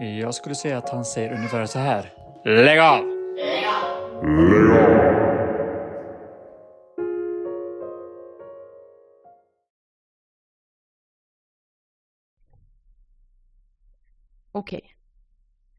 [0.00, 2.12] Jag skulle säga att han säger ungefär så här.
[2.44, 3.04] Lägg av!
[14.52, 14.96] Okej.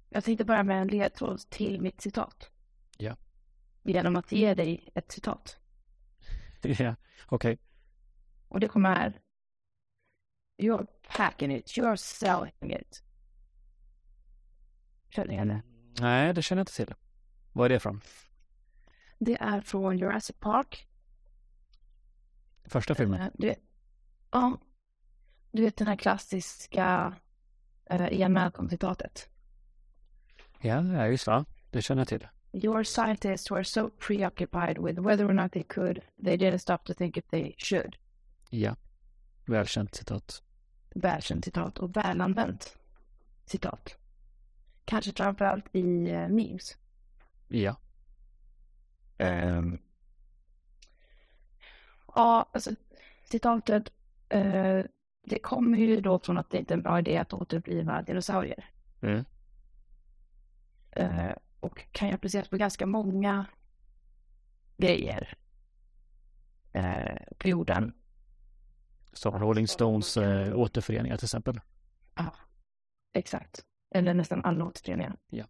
[0.10, 2.52] Jag tänkte börja med en ledtråd till mitt citat.
[2.98, 3.16] Ja.
[3.84, 5.58] Genom att ge dig ett citat.
[6.80, 6.96] Ja,
[7.28, 7.60] okej.
[8.48, 9.22] Och det kommer här.
[10.58, 13.04] You're packing it, you're selling it.
[15.10, 15.62] Känner igen det?
[16.02, 16.94] Nej, det känner jag inte till.
[17.54, 18.02] Vad är det från?
[19.20, 20.88] Det är från Jurassic Park.
[22.66, 23.22] Första filmen?
[23.22, 23.60] Eh, Du vet,
[24.32, 24.58] ja,
[25.52, 27.14] du vet den här klassiska
[27.94, 29.30] uh, Ian Malcolm-citatet.
[30.62, 31.46] Ja, ja, just va.
[31.72, 32.28] Det känner jag till.
[32.52, 36.94] Your scientists were so preoccupied with whether or not they could, they didn't stop to
[36.94, 37.96] think if they should.
[38.50, 38.76] Ja.
[39.46, 40.44] Välkänt citat.
[40.96, 42.78] Välkänt citat och välanvänt
[43.46, 43.96] citat.
[44.90, 46.78] Kanske framförallt i uh, memes.
[47.48, 47.76] Ja.
[49.18, 49.80] Ehm.
[52.16, 52.72] Ja, alltså
[53.26, 53.94] citatet,
[54.30, 54.82] eh,
[55.24, 58.70] det kommer ju då från att det inte är en bra idé att återuppliva dinosaurier.
[59.02, 59.26] Mm.
[60.92, 63.46] Eh, och kan ju appliceras på ganska många
[64.78, 65.38] grejer
[66.74, 67.94] eh, på jorden.
[69.14, 71.60] Som Rolling Stones äh, återföreningar till exempel.
[72.16, 72.34] Ja,
[73.14, 73.66] exakt.
[73.92, 75.18] Eller nästan alla återföreningar.
[75.30, 75.46] Ja.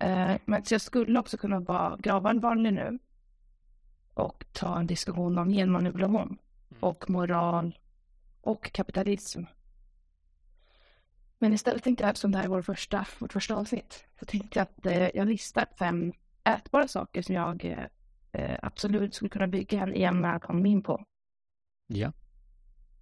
[0.00, 2.98] Eh, men så jag skulle också kunna vara gravallvarlig nu
[4.14, 6.38] och ta en diskussion om genmanipulation
[6.80, 7.78] och moral
[8.40, 9.42] och kapitalism.
[11.38, 14.58] Men istället tänkte jag, eftersom det här är vår första, vårt första avsnitt, så tänkte
[14.58, 16.12] jag att eh, jag listar fem
[16.44, 17.64] ätbara saker som jag
[18.32, 21.04] eh, absolut skulle kunna bygga en Malcolm på,
[21.86, 22.12] Ja.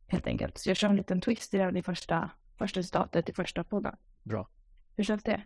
[0.07, 0.59] helt enkelt.
[0.59, 3.97] Så jag kör en liten twist i det i första, första citatet i första podden.
[4.23, 4.49] Bra.
[4.97, 5.43] Hur känns det?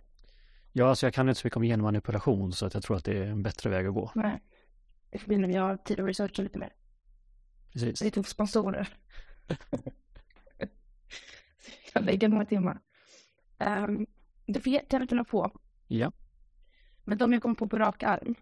[0.72, 3.18] Ja, alltså jag kan inte så mycket om genmanipulation så att jag tror att det
[3.18, 4.12] är en bättre väg att gå.
[4.14, 4.42] Nej.
[5.10, 6.72] Det får bli när vi har tid att researcha lite mer.
[7.72, 8.02] Precis.
[8.02, 8.88] Lite sponsorer.
[11.94, 12.80] jag lägger några timmar.
[13.58, 14.06] Um,
[14.46, 15.60] det får jättegärna på.
[15.86, 16.12] Ja.
[17.04, 18.34] Men de jag kommer på på rak arm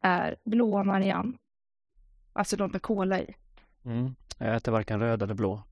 [0.00, 1.32] är blåa Marianne.
[2.32, 3.34] Alltså de med kola i.
[3.84, 4.14] Mm.
[4.38, 5.62] Jag äter varken röd eller blå.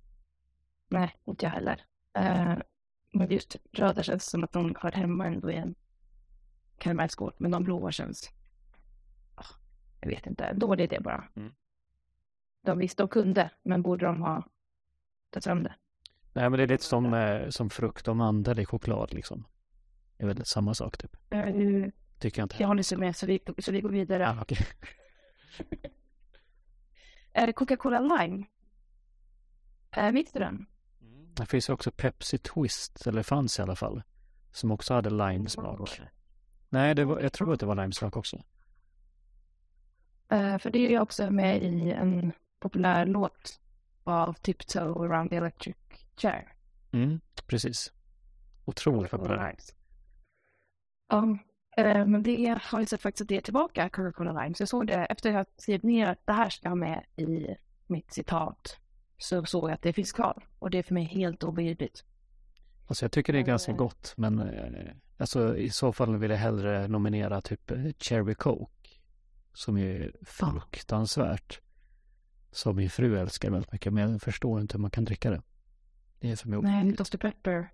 [0.90, 1.84] Nej, inte jag heller.
[2.18, 2.58] Uh,
[3.12, 5.74] men just röda känns som att de hör hemma ändå i en
[6.78, 7.34] karamellskål.
[7.38, 8.30] Men de blåa känns...
[9.34, 9.46] ah,
[10.00, 11.28] jag vet inte, en dålig idé bara.
[11.36, 11.52] Mm.
[12.62, 14.48] De visste och kunde, men borde de ha
[15.30, 15.74] tagit fram det?
[16.32, 19.46] Nej, men det är lite som, eh, som frukt och mandel i choklad liksom.
[20.16, 21.16] Det är väl samma sak typ.
[21.34, 22.56] Uh, Tycker jag inte.
[22.58, 24.22] jag håller sig med, så vi, så vi går vidare.
[24.22, 24.58] Ja, okej.
[27.32, 28.46] Är det Coca-Cola Lime?
[29.96, 30.66] Äh, visste du den?
[31.40, 34.02] Det finns ju också Pepsi Twist, eller fanns i alla fall.
[34.52, 36.00] Som också hade limesmak.
[36.68, 38.36] Nej, det var, jag tror att det var limesmak också.
[40.32, 43.60] Uh, för det är ju också med i en populär låt
[44.04, 45.76] av Tiptoe around the electric
[46.16, 46.52] chair.
[46.92, 47.92] Mm, precis.
[48.64, 49.56] Otroligt populär.
[51.08, 51.38] Ja,
[51.76, 54.54] eh, men det har jag sett faktiskt att det är tillbaka, Coca-Cola Lime.
[54.54, 57.56] Så jag såg det efter att jag skrivit ner att det här ska med i
[57.86, 58.79] mitt citat.
[59.20, 60.46] Så såg jag att det finns kvar.
[60.58, 62.04] Och det är för mig helt obegripligt.
[62.86, 66.38] Alltså jag tycker det är ganska gott, men eh, alltså i så fall vill jag
[66.38, 68.90] hellre nominera typ eh, Cherry Coke.
[69.52, 71.60] Som ju är fruktansvärt.
[72.50, 75.42] Som min fru älskar väldigt mycket, men jag förstår inte hur man kan dricka det.
[76.18, 77.16] Det är för mig Nej, Dr.
[77.16, 77.72] Pepper.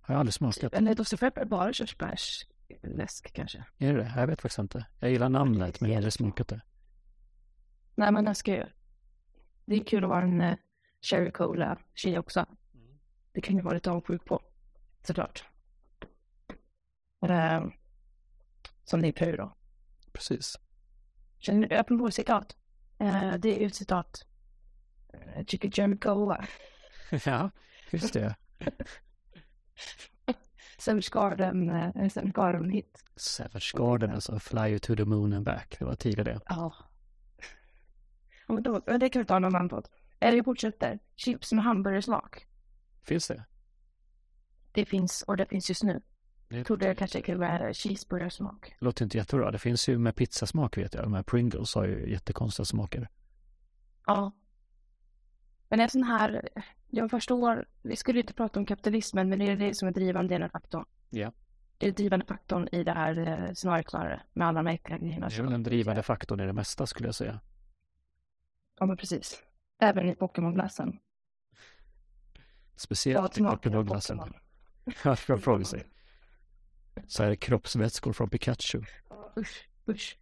[0.00, 0.74] Har jag aldrig smakat.
[0.74, 1.16] Eller Dr.
[1.16, 3.64] Pepper bara körsbärsläsk kanske.
[3.78, 4.12] Är det det?
[4.16, 4.86] Jag vet faktiskt inte.
[4.98, 6.60] Jag gillar namnet, men jag har aldrig smakat det.
[7.94, 8.66] Nej, men jag ska ju.
[9.70, 10.54] Det är kul att vara en uh,
[11.00, 12.46] cherry cola tjej också.
[13.32, 14.42] Det kan ju vara lite avundsjuk på.
[15.02, 15.44] Såklart.
[17.24, 17.68] Uh,
[18.84, 19.56] som din fru då.
[20.12, 20.58] Precis.
[21.38, 22.56] Känner du, apropå citat.
[23.02, 24.26] Uh, det är ju ett citat.
[25.14, 26.46] Uh, Chicken cherry cola.
[27.24, 27.50] ja,
[27.90, 28.34] just det.
[30.78, 33.04] Savage Garden, uh, Savage Garden hit.
[33.16, 35.76] Savage Garden, alltså Fly you to the moon and back.
[35.78, 36.40] Det var tidigare
[38.52, 39.88] men då, det kan vi ta någon annan podd.
[40.20, 40.98] Eller vi fortsätter.
[41.16, 42.46] Chips med hamburgersmak.
[43.02, 43.44] Finns det?
[44.72, 46.02] Det finns, och det finns just nu.
[46.48, 48.74] Det Jag trodde det kanske kunde vara cheeseburgersmak.
[48.78, 49.50] låter inte jättebra.
[49.50, 51.04] Det finns ju med pizzasmak vet jag.
[51.04, 53.08] De här Pringles har ju jättekonstiga smaker.
[54.06, 54.32] Ja.
[55.68, 56.48] Men en sån här,
[56.88, 60.34] jag förstår, vi skulle inte prata om kapitalismen, men det är det som är drivande
[60.34, 60.84] i den faktorn.
[61.10, 61.32] Ja.
[61.78, 63.92] Det är drivande faktorn i det här eh, scenariot
[64.32, 65.28] med alla de här äckliga grejerna.
[65.28, 67.40] Det är väl den drivande faktorn i det mesta skulle jag säga.
[68.80, 69.42] Ja, men precis.
[69.80, 70.98] Även i Pokémon-glassen.
[72.76, 74.18] Speciellt i Pokémon-glassen.
[74.18, 74.40] Pokémon.
[75.04, 75.86] Ja, jag frågar sig.
[77.06, 78.82] Så här kroppsvätskor från Pikachu.
[79.36, 80.18] Usch, usch.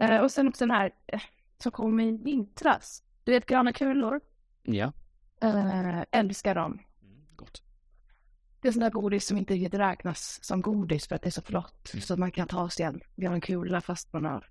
[0.00, 1.20] Eh, och sen också den här eh,
[1.58, 3.02] som kom i vintras.
[3.24, 4.20] Du vet gröna kulor?
[4.62, 4.92] Ja.
[5.40, 6.78] Eh, älskar dem.
[7.36, 7.62] Gott.
[8.60, 11.30] Det är sån där godis som inte riktigt räknas som godis för att det är
[11.30, 11.92] så flott.
[12.02, 14.50] Så att man kan ta sig en grön kula fast man har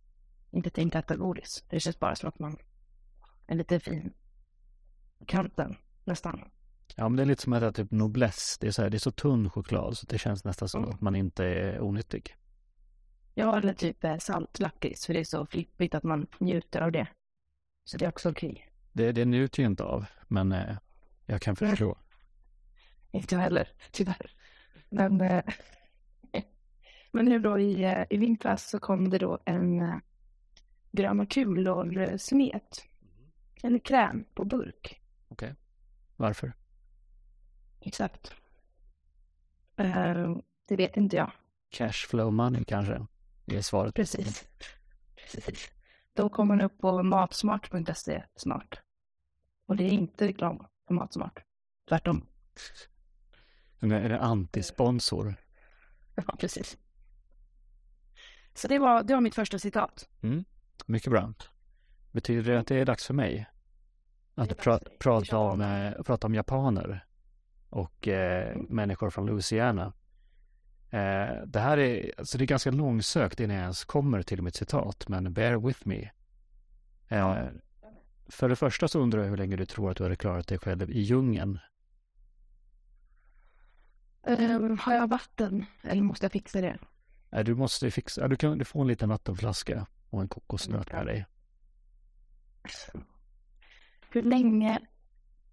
[0.51, 1.65] inte tänkt äta godis.
[1.69, 2.57] Det känns bara som att man
[3.51, 4.13] är lite fin.
[5.25, 6.41] Kanten, nästan.
[6.95, 8.57] Ja, men det är lite som att äta typ noblesse.
[8.61, 10.95] Det är så, här, det är så tunn choklad så det känns nästan som Mm.
[10.95, 12.35] att man inte är onyttig.
[13.33, 17.07] Ja, eller typ eh, saltlakrits för det är så flippigt att man njuter av det.
[17.83, 18.69] Så det är också okej.
[18.93, 20.77] Det, det njuter jag inte av, men eh,
[21.25, 21.97] jag kan förstå.
[23.11, 24.31] Inte jag heller, tyvärr.
[24.89, 25.43] Men, eh,
[27.11, 29.95] men nu då i, eh, i vintras så kom det då en eh,
[30.91, 32.85] gröna kulor eh, smet.
[33.63, 35.01] En kräm på burk.
[36.15, 36.53] Varför?
[37.81, 38.33] Exakt.
[39.75, 41.31] Eh, det vet inte jag.
[41.69, 43.05] Cashflow money kanske?
[43.45, 43.95] Det är svaret.
[43.95, 44.47] Precis.
[45.15, 45.71] Precis.
[46.13, 48.81] Då kommer den upp på matsmart.se snart.
[49.65, 51.43] Och det är inte reklam för Matsmart.
[51.87, 52.25] Tvärtom.
[53.79, 55.35] Men Är det antisponsor?
[56.15, 56.77] Ja, precis.
[58.53, 60.09] Så det var, det var mitt första citat.
[60.85, 61.33] Mycket bra.
[62.11, 63.45] Betyder det att det är dags för mig?
[64.35, 67.05] Att pra, prata, om, eh, prata om japaner
[67.69, 68.65] och eh, Mm.
[68.69, 69.93] människor från Louisiana.
[70.89, 74.55] Eh, det här är, alltså det är ganska långsökt innan jag ens kommer till mitt
[74.55, 76.09] citat, men bear with me.
[77.07, 77.37] Eh,
[78.27, 80.57] för det första så undrar jag hur länge du tror att du hade klarat dig
[80.59, 81.59] själv i djungeln.
[84.23, 85.65] Ehm, har jag vatten?
[85.83, 86.77] Eller måste jag fixa det?
[87.31, 91.05] Eh, du måste fixa, du kan du får en liten vattenflaska och en kokosnöt med
[91.05, 91.25] dig.
[94.09, 94.79] Hur länge?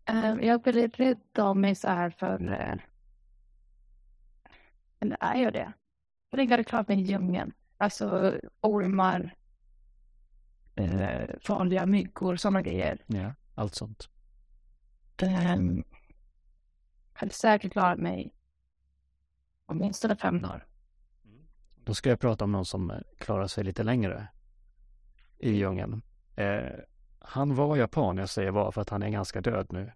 [0.04, 2.52] Ehm, jag väldigt rädd av mig så här för...
[2.52, 2.74] eh,
[5.00, 5.72] eller är jag det?
[6.30, 7.52] Hur länge har jag klarat mig i djungeln?
[7.78, 9.34] Alltså ormar,
[10.74, 13.04] eh, farliga myggor, sådana grejer.
[13.06, 14.08] Ja, allt sånt.
[15.22, 15.84] Um,
[17.12, 18.34] hade säkert klarat mig
[19.66, 20.66] åtminstone fem dagar.
[21.84, 24.28] Då ska jag prata om någon som eh, klarar sig lite längre
[25.38, 26.02] i djungeln.
[26.36, 26.72] Eh,
[27.28, 29.92] han var japan, jag säger var för att han är ganska död nu.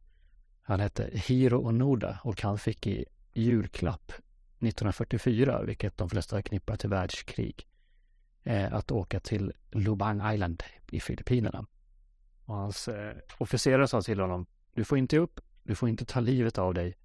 [0.62, 4.12] Han hette Hiro Onoda och han fick i julklapp
[4.58, 7.66] 1944, vilket de flesta knippar till världskrig,
[8.42, 11.66] eh, att åka till Lubang Island i Filippinerna.
[12.44, 16.20] Och hans eh, officerare sa till honom, du får inte upp, du får inte ta
[16.20, 16.96] livet av dig.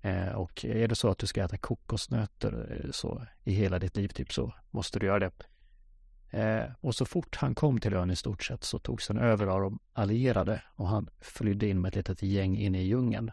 [0.00, 4.08] Eh, och är det så att du ska äta kokosnötter så i hela ditt liv
[4.08, 5.32] typ så måste du göra det.
[6.30, 9.46] Eh, och så fort han kom till ön i stort sett så togs han över
[9.46, 13.30] av de allierade och han flydde in med ett litet gäng inne i djungeln.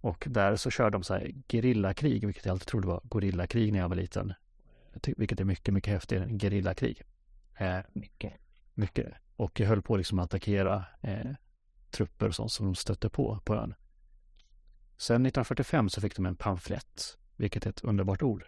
[0.00, 3.78] Och där så körde de så här gerillakrig, vilket jag alltid trodde var gorillakrig när
[3.78, 4.32] jag var liten.
[5.16, 7.02] Vilket är mycket, mycket häftigare än gerillakrig.
[7.58, 8.32] Eh, Mycket.
[8.74, 9.14] mycket.
[9.36, 11.30] Och jag höll på liksom att attackera eh,
[11.90, 13.74] trupper och sånt som de stötte på på ön.
[14.96, 18.44] Sen 1945 så fick de en pamflett, vilket är ett underbart ord.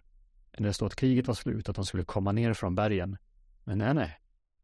[0.50, 3.16] Där det står att kriget var slut, att de skulle komma ner från bergen.
[3.64, 4.20] Men nej, nej.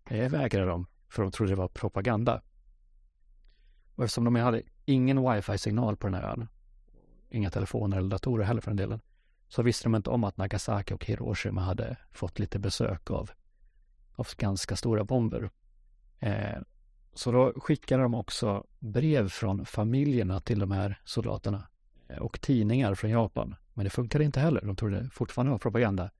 [0.08, 2.42] Det vägrade de, för de trodde det var propaganda.
[3.94, 6.48] Och eftersom de hade ingen wifi-signal på den här ön,
[7.28, 9.00] inga telefoner eller datorer heller för den delen,
[9.48, 13.30] så visste de inte om att Nagasaki och Hiroshima hade fått lite besök av,
[14.12, 15.50] av ganska stora bomber.
[16.18, 16.58] Eh,
[17.14, 21.68] så då skickade de också brev från familjerna till de här soldaterna
[22.08, 23.54] eh, och tidningar från Japan.
[23.74, 24.60] Men det funkade inte heller.
[24.60, 26.10] De trodde det fortfarande var propaganda.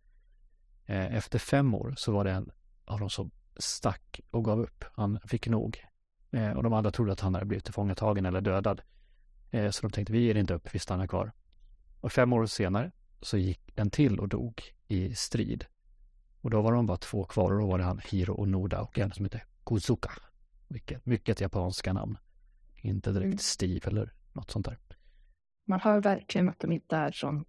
[0.87, 2.51] Eh, Efter fem år så var det en
[2.91, 4.85] av dem som stack och gav upp.
[4.93, 5.85] Han fick nog.
[6.33, 8.81] Eh, Och de andra trodde att han hade blivit tillfångatagen eller dödad.
[9.51, 11.33] Eh, Så de tänkte vi ger inte upp, vi stannar kvar.
[12.01, 15.65] Och fem år senare så gick en till och dog i strid.
[16.41, 18.99] Och då var de bara två kvar och då var det han Hiro Onoda och
[18.99, 20.11] en som hette Kuzuka.
[20.69, 22.19] Vilket, mycket japanska namn.
[22.83, 23.39] Inte direkt Mm.
[23.39, 24.79] Steve eller något sånt där.
[25.67, 27.45] Man hör verkligen att de inte är från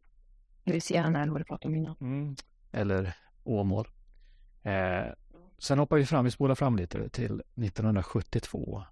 [0.63, 2.35] Louisiana eller vad du pratade om innan.
[2.71, 3.87] Eller Åmål.
[4.63, 5.05] Eh,
[5.61, 8.83] sen hoppar vi fram, vi spolar fram lite till 1972.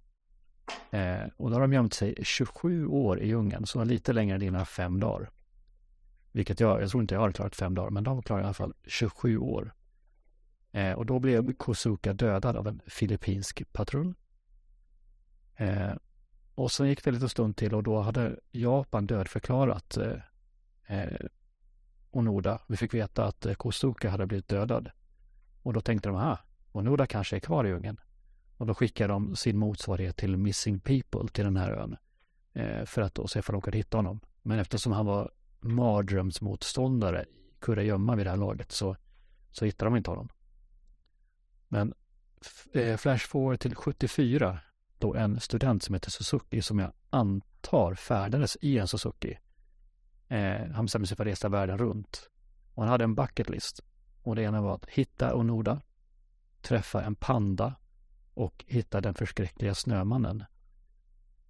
[0.90, 4.40] Eh, och då har de gömt sig 27 år i djungeln, så lite längre än
[4.40, 5.30] dina fem dagar.
[6.32, 8.54] Vilket jag, jag tror inte jag har klarat fem dagar, men de klarar i alla
[8.54, 9.74] fall 27 år.
[10.72, 14.14] Eh, och då blev Kosuka dödad av en filippinsk patrull.
[15.56, 15.92] Eh,
[16.54, 20.16] och sen gick det lite stund till och då hade Japan dödförklarat eh,
[20.86, 21.26] eh
[22.10, 22.60] Onoda.
[22.66, 24.90] Vi fick veta att eh, Kosuka hade blivit dödad.
[25.62, 26.38] Och då tänkte de, här,
[26.72, 28.00] och Onoda kanske är kvar i djungeln.
[28.56, 31.96] Och då skickar de sin motsvarighet till Missing People till den här ön.
[32.52, 34.20] Eh, för att då se om de kunde hitta honom.
[34.42, 38.96] Men eftersom han var mardrömsmotståndare i kurragömma vid det här laget så,
[39.50, 40.28] så hittar de inte honom.
[41.68, 41.94] Men
[42.72, 44.58] eh, flash forward till 74
[44.98, 49.38] då en student som heter Suzuki som jag antar färdades i en Suzuki.
[50.28, 52.30] Eh, han bestämde sig för att resa världen runt.
[52.74, 53.80] Och han hade en bucket list.
[54.22, 55.80] Och det ena var att hitta Onoda,
[56.62, 57.74] träffa en panda
[58.34, 60.44] och hitta den förskräckliga snömannen.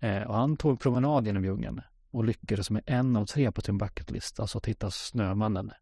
[0.00, 3.78] Eh, och han tog promenad genom djungeln och lyckades med en av tre på sin
[3.78, 5.72] bucketlist, alltså att hitta snömannen.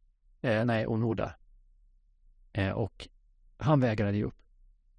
[0.41, 1.35] Eh, nej, Onoda.
[2.53, 3.09] Eh, och
[3.57, 4.43] han vägrade ge upp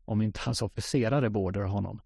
[0.05, 2.01] om inte hans officerare beordrade honom.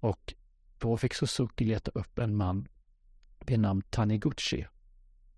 [0.00, 0.34] Och
[0.78, 2.68] då fick Suzuki leta upp en man
[3.46, 4.66] vid namn Taniguchi.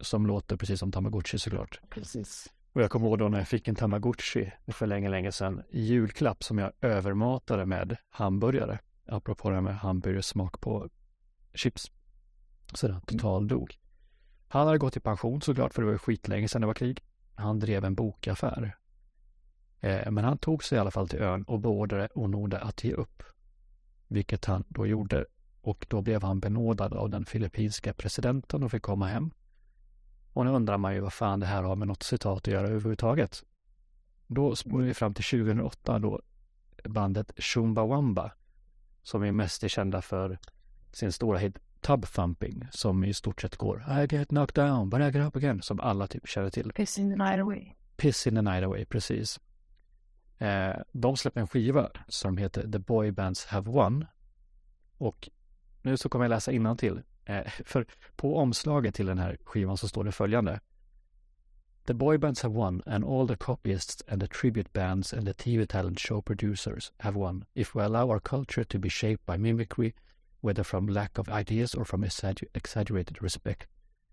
[0.00, 1.81] Som låter precis som Tamagotchi såklart.
[1.90, 2.52] Precis.
[2.76, 5.80] Och jag kommer ihåg då när jag fick en Tamagotchi för länge, länge sedan i
[5.80, 8.78] julklapp som jag övermatade med hamburgare.
[9.06, 10.88] Apropå det här med hamburgersmak på
[11.54, 11.90] chips.
[12.75, 13.78] Så den totaldog.
[14.49, 17.02] Han hade gått i pension såklart för det var skitlänge sedan det var krig.
[17.35, 18.76] Han drev en bokaffär.
[19.80, 22.92] Eh, men han tog sig i alla fall till ön och beordrade Onoda att ge
[22.92, 23.23] upp.
[24.09, 25.26] Vilket han då gjorde
[25.61, 29.30] och då blev han benådad av den filippinska presidenten och fick komma hem.
[30.37, 32.69] Och nu undrar man ju vad fan det här har med något citat att göra
[32.69, 33.45] överhuvudtaget.
[34.26, 36.21] Då spolar vi fram till 2008 då
[36.85, 38.33] bandet Chumbawamba
[39.02, 40.38] som är mest kända för
[40.93, 45.00] sin stora hit Tub Thumping som i stort sett går I get knocked down but
[45.00, 46.73] I get up again som alla typ känner till.
[46.73, 47.75] Piss in the night away.
[47.97, 49.40] Piss in the night away, precis.
[50.38, 54.07] Eh, de släppte en skiva som heter The Boy Bands Have Won.
[54.99, 55.28] Och
[55.83, 57.02] nu så kommer jag läsa till.
[57.26, 60.61] Eh, för på omslaget till den här skivan så står det följande.
[61.87, 65.35] The boy bands have won and all the copyists and the tribute bands and the
[65.35, 69.37] TV talent show producers have won if we allow our culture to be shaped by
[69.37, 69.95] mimicry,
[70.40, 73.68] whether from lack of ideas or from exaggerated respect.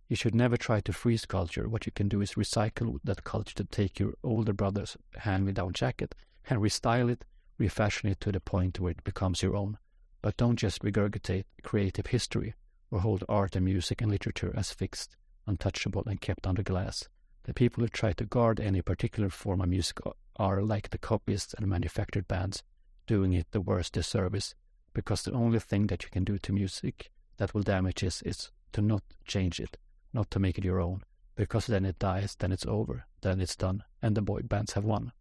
[0.08, 1.68] You should never try to freeze culture.
[1.68, 6.14] What you can do is recycle that culture to take your older brother's hand-me-down jacket
[6.48, 7.26] and restyle it,
[7.58, 9.80] refashion it to the point where it becomes your own.
[10.22, 12.54] But don't just regurgitate creative history
[12.94, 17.10] or hold art and music and literature as fixed, untouchable, and kept under glass.
[17.44, 19.98] The people who try to guard any particular form of music
[20.36, 22.64] are like the copyists and manufactured bands,
[23.08, 24.54] doing it the worst disservice,
[24.94, 28.52] because the only thing that you can do to music that will damage it is
[28.72, 29.78] to not change it,
[30.12, 31.04] not to make it your own,
[31.36, 34.86] because then it dies, then it's over, then it's done, and the boy bands have
[34.86, 35.12] won.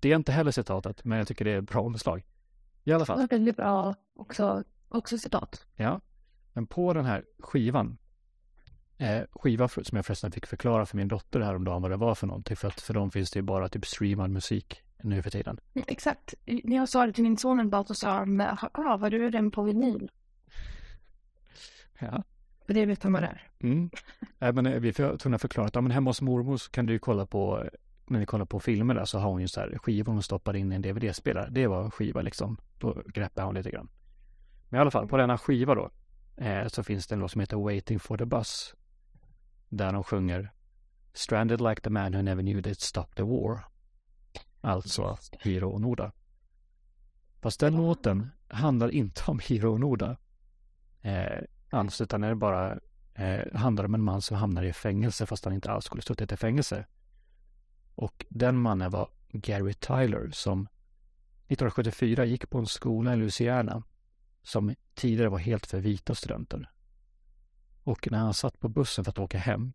[0.00, 2.24] Det är inte heller citatet, men jag tycker det är ett bra omslag.
[2.84, 3.16] I alla fall.
[3.16, 5.66] Det var väldigt bra också, också citat.
[5.76, 6.00] Ja,
[6.54, 7.98] men på den här skivan,
[8.98, 12.14] eh, skiva för, som jag förresten fick förklara för min dotter häromdagen vad det var
[12.14, 15.30] för någonting, för att för dem finns det ju bara typ streamad musik nu för
[15.30, 15.60] tiden.
[15.74, 16.34] exakt.
[16.46, 19.30] När jag sa det till min son en dag så sa han, ja, har du
[19.30, 20.10] den på vinyl?
[21.98, 22.22] Ja.
[22.66, 23.48] För det vet han vad det är.
[23.60, 23.90] Mm.
[24.40, 26.86] Äh, men eh, vi får tvungna förklara att ja, men hemma hos mormor så kan
[26.86, 27.64] du ju kolla på,
[28.06, 30.56] när vi kollar på filmer där så har hon ju så här skivor hon stoppar
[30.56, 31.48] in i en DVD-spelare.
[31.50, 32.56] Det var en skiva liksom.
[32.78, 33.88] Då greppade hon lite grann.
[34.68, 35.90] Men i alla fall, på denna skiva då
[36.36, 38.74] eh, så finns det en låt som heter Waiting for the Bus.
[39.68, 40.52] Där de sjunger
[41.12, 43.64] Stranded like the man who never knew they'd stop the war.
[44.60, 46.12] Alltså Hiro Onoda.
[47.40, 50.16] Fast den låten handlar inte om Hiro Onoda.
[51.00, 52.78] Eh, alls, utan det är bara
[53.14, 56.32] eh, handlar om en man som hamnar i fängelse fast han inte alls skulle suttit
[56.32, 56.86] i fängelse.
[57.94, 60.68] Och den mannen var Gary Tyler som
[61.48, 63.82] 1974 gick på en skola i Louisiana
[64.44, 66.70] som tidigare var helt för vita studenter.
[67.82, 69.72] Och när han satt på bussen för att åka hem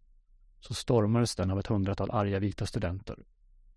[0.59, 3.15] så stormades den av ett hundratal arga vita studenter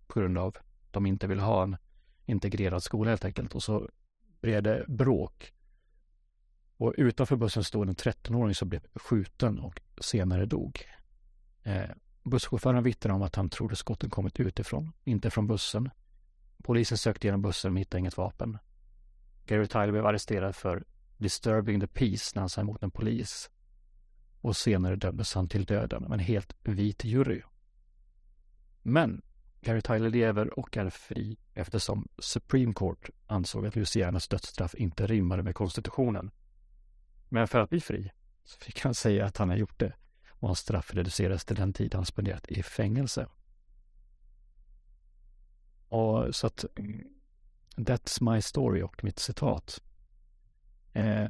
[0.07, 1.77] på grund av att de inte ville ha en
[2.25, 3.55] integrerad skola helt enkelt.
[3.55, 3.89] Och så
[4.41, 5.53] blev det bråk.
[6.77, 10.81] Och utanför bussen stod en 13-åring som blev skjuten och senare dog.
[11.63, 11.89] Eh,
[12.23, 15.89] busschauffören vittnade om att han trodde skotten kommit utifrån, inte från bussen.
[16.63, 18.57] Polisen sökte igenom bussen men hittade inget vapen.
[19.45, 20.83] Gary Tyler blev arresterad för
[21.17, 23.49] disturbing the peace när han sa emot en polis.
[24.41, 27.41] Och senare dömdes han till döden av en helt vit jury.
[28.81, 29.21] Men
[29.61, 35.43] Gary Tyler lever och är fri eftersom Supreme Court ansåg att Lucianas dödsstraff inte rimmade
[35.43, 36.31] med konstitutionen.
[37.29, 38.11] Men för att bli fri
[38.43, 39.93] så fick han säga att han har gjort det
[40.29, 43.27] och hans straff reduceras till den tid han spenderat i fängelse.
[45.87, 46.65] Och så att
[47.75, 49.81] That's my story och mitt citat.
[50.93, 51.29] Eh,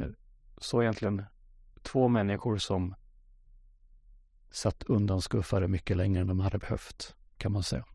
[0.58, 1.24] så egentligen
[1.82, 2.96] två människor som
[4.52, 7.86] satt undan skuffare mycket längre än de hade behövt, kan man säga.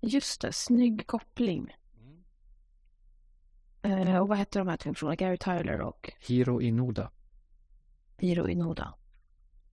[0.00, 1.76] Just det, snygg koppling.
[3.82, 4.08] Mm.
[4.08, 5.16] Eh, och vad hette de här två personerna?
[5.16, 6.12] Gary Tyler och?
[6.20, 7.10] Hiro Inoda.
[8.18, 8.94] Hiro Inoda.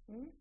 [0.08, 0.32] Mm.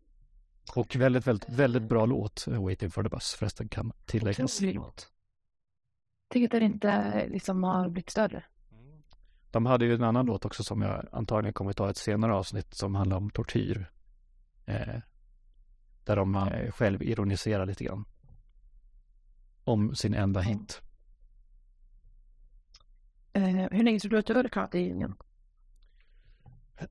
[0.75, 4.57] Och väldigt, väldigt, väldigt bra låt, Waiting for the bus förresten kan tilläggas.
[4.57, 5.11] Otrolig låt.
[6.29, 8.43] Tycker att den inte liksom har blivit större.
[9.51, 12.73] De hade ju en annan låt också som jag antagligen kommer ta ett senare avsnitt
[12.73, 13.91] som handlar om tortyr.
[14.65, 14.99] Eh,
[16.03, 18.05] där de eh, själv ironiserar lite grann.
[19.63, 20.81] Om sin enda hint.
[23.33, 25.15] Eh, hur länge tror du att du hade klarat det i ringen?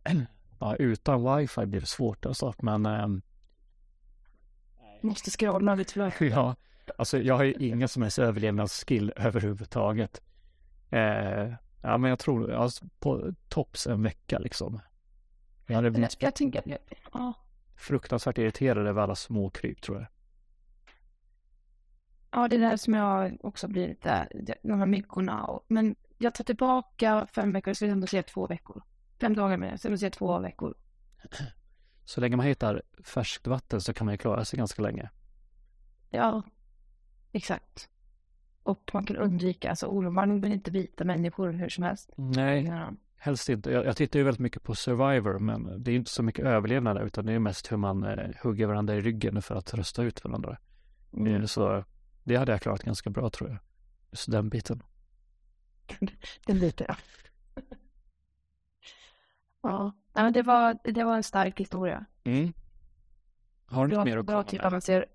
[0.58, 3.08] Ja, utan wifi blir det svårt alltså, men eh,
[5.02, 6.56] Måste scrolla lite för ja,
[6.98, 10.22] alltså jag har ju ingen som helst överlevnadsskill överhuvudtaget.
[10.90, 11.52] Eh,
[11.82, 14.80] ja, men jag tror alltså, på tops en vecka liksom.
[15.66, 16.78] Jag hade blivit jag tänker,
[17.12, 17.32] ja,
[17.76, 20.06] fruktansvärt irriterad över alla småkryp tror jag.
[22.30, 24.28] ja, det är där som jag också blir lite,
[24.62, 25.44] de här myckorna.
[25.44, 28.82] och- Men jag tar tillbaka fem veckor, så jag ändå säga två veckor.
[29.20, 30.74] Fem dagar med det, så säga två veckor.
[32.04, 35.10] Så länge man hittar färskt vatten så kan man ju klara sig ganska länge.
[36.10, 36.42] Ja,
[37.36, 37.88] exakt.
[38.62, 42.10] Och man kan undvika, alltså ormar vill inte bita människor hur som helst.
[42.16, 42.92] Nej, Ja.
[43.16, 43.70] helst inte.
[43.70, 46.96] Jag, jag tittar ju väldigt mycket på Survivor, men det är inte så mycket överlevnad
[46.96, 50.02] där, utan det är mest hur man eh, hugger varandra i ryggen för att rösta
[50.02, 50.58] ut varandra.
[51.12, 51.34] Mm.
[51.34, 51.84] Eh, Så
[52.24, 53.58] det hade jag klarat ganska bra tror jag.
[54.10, 54.82] Just den biten.
[56.46, 56.96] Den biten, ja.
[59.62, 62.06] ja, men det var, det var en stark historia.
[62.24, 62.52] Mm.
[63.66, 64.66] Har du Bra, något mer att bra komma typ med?
[64.66, 65.06] att man ser,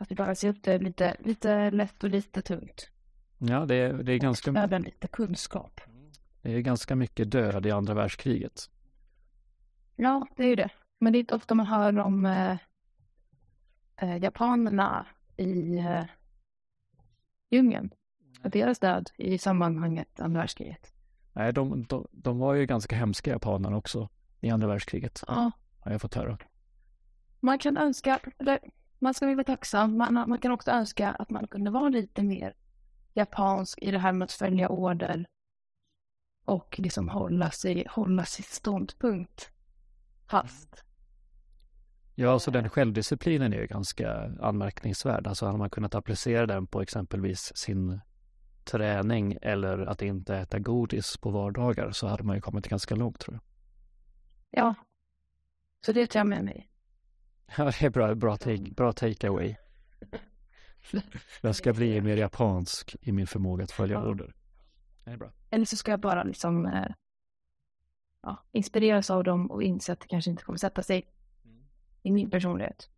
[0.00, 2.90] att vi balanserar upp det lite, lite lätt och lite tungt.
[3.38, 5.80] Ja, det är, det, är ganska, Även lite kunskap.
[6.42, 8.70] det är ganska mycket död i andra världskriget.
[9.96, 10.68] Ja, det är ju det.
[10.98, 12.56] Men det är inte ofta man hör om eh,
[13.96, 16.02] eh, japanerna i eh,
[17.50, 17.90] djungeln.
[18.44, 20.92] Och deras död i sammanhanget andra världskriget.
[21.32, 24.08] Nej, de, de, de var ju ganska hemska japanerna också
[24.40, 26.38] i andra världskriget, Ja, har jag fått höra.
[27.40, 28.58] man kan önska, eller
[29.00, 32.54] man ska vara tacksam, man, man kan också önska att man kunde vara lite mer
[33.14, 35.26] japansk i det här med att följa order
[36.44, 39.50] och liksom hålla sig, hålla sin ståndpunkt
[40.30, 40.84] fast.
[42.14, 45.26] Ja, alltså den självdisciplinen är ju ganska anmärkningsvärd.
[45.26, 48.00] Alltså hade man kunnat applicera den på exempelvis sin
[48.64, 53.20] träning eller att inte äta godis på vardagar så hade man ju kommit ganska långt
[53.20, 53.42] tror jag.
[54.50, 54.74] Ja,
[55.86, 56.69] så det tar jag med mig.
[57.58, 59.56] Ja, det är bra, bra, take, bra takeaway.
[61.40, 64.08] Jag ska bli mer japansk i min förmåga att följa Ja.
[64.08, 64.34] order.
[65.04, 65.32] Det är bra.
[65.50, 66.86] Eller så ska jag bara liksom eh,
[68.22, 71.06] ja, inspireras av dem och inse att det kanske inte kommer sätta sig
[72.02, 72.90] i min personlighet.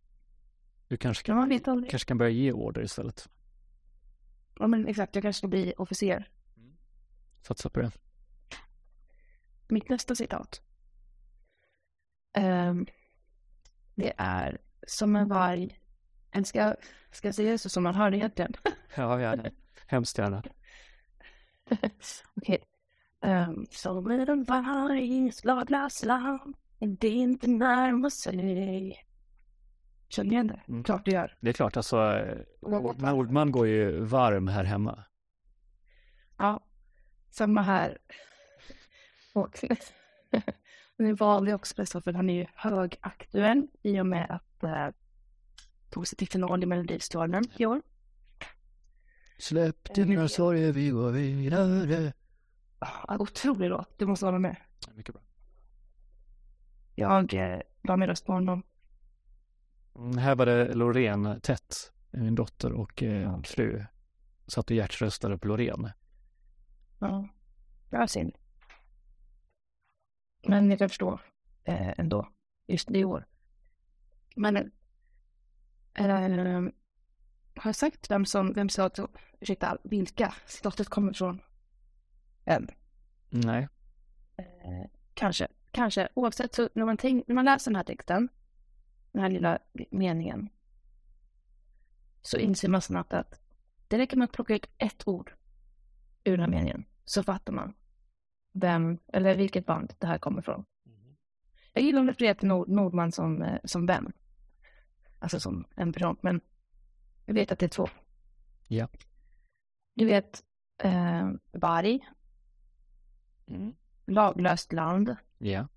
[0.87, 3.29] Du kanske kan, kanske kan börja ge order istället.
[4.59, 6.29] Ja, men exakt, jag kanske ska bli officer.
[7.41, 7.91] Satsa på det.
[9.67, 10.61] Mitt nästa citat.
[12.33, 12.85] Ehm,
[13.95, 15.79] det är som en varg.
[16.31, 16.75] Eller ska,
[17.11, 18.53] ska jag säga det så som man hör det egentligen?
[18.95, 19.49] Ja, gärna.
[19.87, 20.43] Hemskt gärna.
[22.35, 22.63] Okej.
[23.21, 26.53] Ehm, som en varg slagna slam.
[26.79, 29.05] Det inte närmar sig.
[30.09, 30.61] Känner igen det?
[30.67, 30.83] Mm.
[30.83, 31.37] Klart du gör.
[31.41, 32.37] Det är klart, alltså eh,
[32.97, 35.03] Nordman går ju varm här hemma.
[36.37, 36.63] Ja,
[37.29, 37.97] samma här.
[39.33, 39.65] Och
[40.97, 44.87] nu valde jag också för han är ju högaktuell i och med att eh,
[45.89, 47.81] tog sig till final i Melodifestivalen i år.
[49.37, 52.13] Släpp dina sorger, vi går vidare.
[52.79, 54.55] Ah, Otrolig låt, du måste hålla med.
[54.95, 55.23] Mycket bra.
[56.95, 58.63] Jag eh, la min röst på honom.
[59.95, 63.85] Mm, här var det Loreen tätt, min dotter och eh, fru.
[64.47, 65.89] Satt och hjärtröstade på Loreen.
[66.99, 67.27] Ja,
[67.89, 68.33] bra synd.
[70.43, 71.19] Men jag kan förstå
[71.63, 72.27] eh, ändå,
[72.67, 73.25] just i år.
[74.35, 74.57] Men
[75.93, 76.61] eh,
[77.55, 78.89] har jag sagt vem som, vem sa,
[79.39, 81.41] ursäkta, vilka citatet kommer ifrån?
[82.45, 82.67] Än.
[83.29, 83.67] Nej.
[84.37, 86.09] Eh, kanske, kanske.
[86.13, 88.29] Oavsett så när man, tänk, när man läser den här texten,
[89.11, 89.59] den här lilla
[89.91, 90.49] meningen,
[92.21, 93.39] så inser man snabbt att
[93.87, 95.33] det räcker med att plocka ut ett ord
[96.23, 97.73] ur den här meningen, så fattar man
[98.53, 100.65] vem, eller vilket band det här kommer ifrån.
[101.73, 104.13] Jag gillar att referera till Nord, Nordman som, eh, som vän.
[105.19, 106.41] Alltså som en person, men
[107.25, 107.87] jag vet att det är två.
[108.67, 108.87] Ja.
[109.95, 110.43] Du vet,
[110.83, 111.99] eh, varg,
[113.47, 113.75] Mm.
[114.05, 115.67] laglöst land, Ja.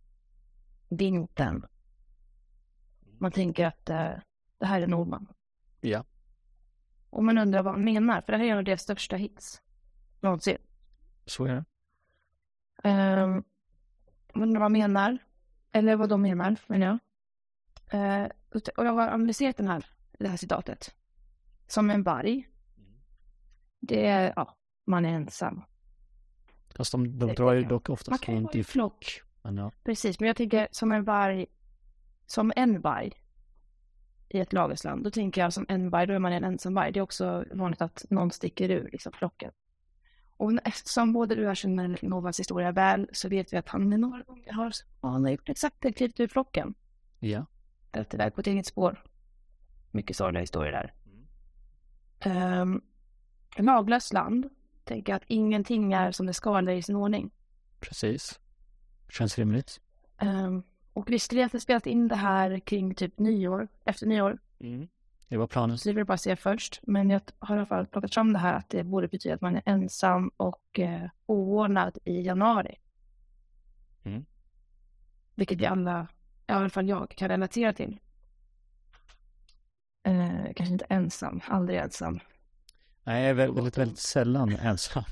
[0.88, 1.66] vintern.
[3.18, 4.10] Man tänker att eh,
[4.58, 5.26] det här är Nordman.
[5.80, 6.04] Ja.
[7.10, 9.62] Och man undrar vad han menar, för det här är en av deras största hits
[10.20, 10.58] någonsin.
[11.26, 11.64] Så är det.
[12.86, 13.44] Um,
[14.34, 15.18] undrar vad han menar,
[15.72, 16.98] eller vad de menar, menar jag.
[17.92, 18.28] Eh,
[18.76, 19.86] och jag har analyserat den här,
[20.18, 20.94] det här citatet.
[21.66, 22.48] Som en varg.
[23.80, 25.62] Det är, ja, man är ensam.
[26.76, 29.22] Fast de, de drar ju dock Man oftast kan ju vara i flock.
[29.42, 31.46] Men ja, Precis, men jag tänker som en varg,
[32.26, 33.12] som en varg
[34.28, 35.04] i ett lagersland.
[35.04, 36.92] Då tänker jag som en varg, då är man en ensam varg.
[36.92, 39.52] Det är också vanligt att någon sticker ur liksom, flocken.
[40.36, 43.90] Och eftersom både du och jag känner Novas historia väl så vet vi att han
[43.90, 46.74] några gånger har, han har gjort exakt det, klivit ur flocken.
[47.18, 47.46] ja.
[47.92, 49.02] Rätt iväg på ett eget spår.
[49.90, 50.92] Mycket sorgliga historier där.
[52.60, 52.82] Um,
[53.56, 54.50] laglöst land.
[54.84, 57.30] Tänker att ingenting är som det ska eller i sin ordning.
[57.80, 58.40] precis.
[59.08, 59.80] Känns rimligt.
[60.22, 64.38] Um, och vi skulle egentligen spelat in det här kring typ nyår, efter nyår.
[65.28, 65.78] Det var planen.
[65.78, 66.80] Så det vill jag bara se först.
[66.82, 69.40] Men jag har i alla fall plockat fram det här att det borde betyda att
[69.40, 72.76] man är ensam och eh, oordnad i januari.
[74.04, 74.24] Mm.
[75.34, 76.06] Vilket vi alla,
[76.46, 77.98] i alla fall jag, kan relatera till.
[80.02, 82.20] Eh, kanske inte ensam, aldrig ensam.
[83.04, 85.04] Nej, jag är väldigt, väldigt, sällan ensam.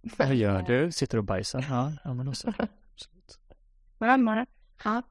[0.18, 0.92] Vad gör du?
[0.92, 1.66] Sitter och bajsar?
[1.68, 2.48] Ja, ja men också.
[2.92, 3.38] Absolut.
[3.98, 4.46] Varandra.
[4.84, 5.02] Ja.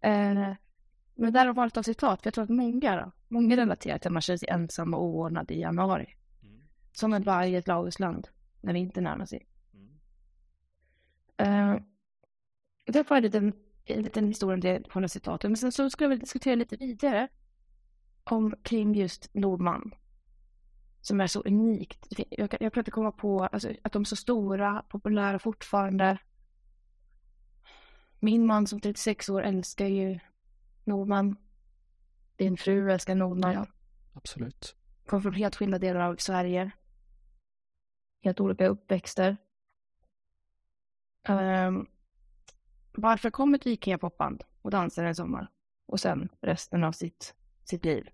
[0.00, 0.52] Eh,
[1.16, 4.12] men där har varit av citat, för jag tror att många, många relaterar till att
[4.12, 6.14] man känner sig ensam och oordnad i januari.
[6.92, 8.28] Som en varg i ett lagersland,
[8.60, 9.46] när vi inte närmar sig.
[11.42, 11.76] Uh,
[12.86, 13.52] det var en liten,
[13.84, 15.50] en liten historia om det på några citaten.
[15.50, 17.28] Men sen så ska vi diskutera lite vidare
[18.24, 19.94] om kring just Nordman.
[21.00, 22.06] Som är så unikt.
[22.30, 26.18] Jag kan, jag kan inte komma på alltså, att de är så stora, populära fortfarande.
[28.20, 30.18] Min man som 36 år älskar ju
[30.86, 31.36] Nordman.
[32.36, 33.52] Din fru älskar Nordman.
[33.52, 33.66] Ja.
[34.14, 34.76] Absolut.
[35.06, 36.70] Kommer från helt skilda delar av Sverige.
[38.22, 39.36] Helt olika uppväxter.
[41.28, 41.86] Um,
[42.92, 45.50] varför kom ett vikingapopband och dansade en sommar?
[45.86, 48.08] Och sen resten av sitt, sitt liv.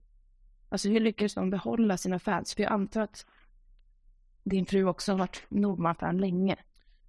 [0.69, 2.55] Alltså hur lyckades de behålla sina fans?
[2.55, 3.27] För jag antar att
[4.45, 6.57] din fru också har varit Nordman-fan länge.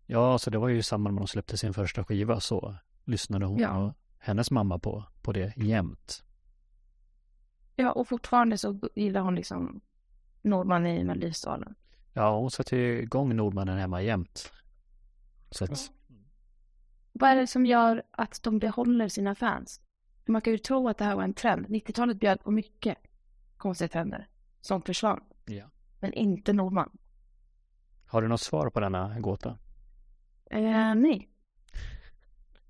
[0.05, 2.75] Ja, alltså det var ju i samband med att de släppte sin första skiva så
[3.05, 3.77] lyssnade hon Ja.
[3.77, 3.93] och
[4.23, 6.23] hennes mamma på, på det jämt.
[7.75, 9.81] Ja, och fortfarande så gillar hon liksom
[10.41, 11.75] Nordman i Melodifestivalen.
[12.13, 14.51] Ja, hon satte ju igång Nordmannen hemma jämt.
[15.49, 15.91] Så att,
[17.11, 19.81] Vad är det som gör att de behåller sina fans?
[20.25, 21.65] Man kan ju tro att det här var en trend.
[21.67, 22.97] 90-talet bjöd på mycket
[23.57, 24.27] konstiga trender
[24.61, 25.23] som försvann.
[25.45, 25.69] ja.
[25.99, 26.97] Men inte Nordman.
[28.05, 29.57] Har du något svar på denna gåta?
[30.49, 31.29] Eh, nej.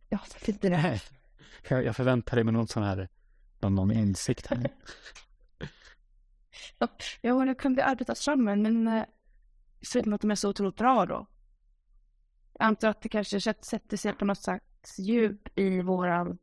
[0.10, 1.00] Ja, det är inte det.
[1.69, 3.10] Jag, jag förväntar mig någon sån här,
[3.60, 4.69] någon, någon insikt här.
[7.21, 9.03] Ja, det kunde arbetas fram men, men eh,
[9.91, 11.27] förutom att de är så otroligt bra då.
[12.53, 16.38] Jag antar att det kanske sätt- sätter sig på något slags djup i våran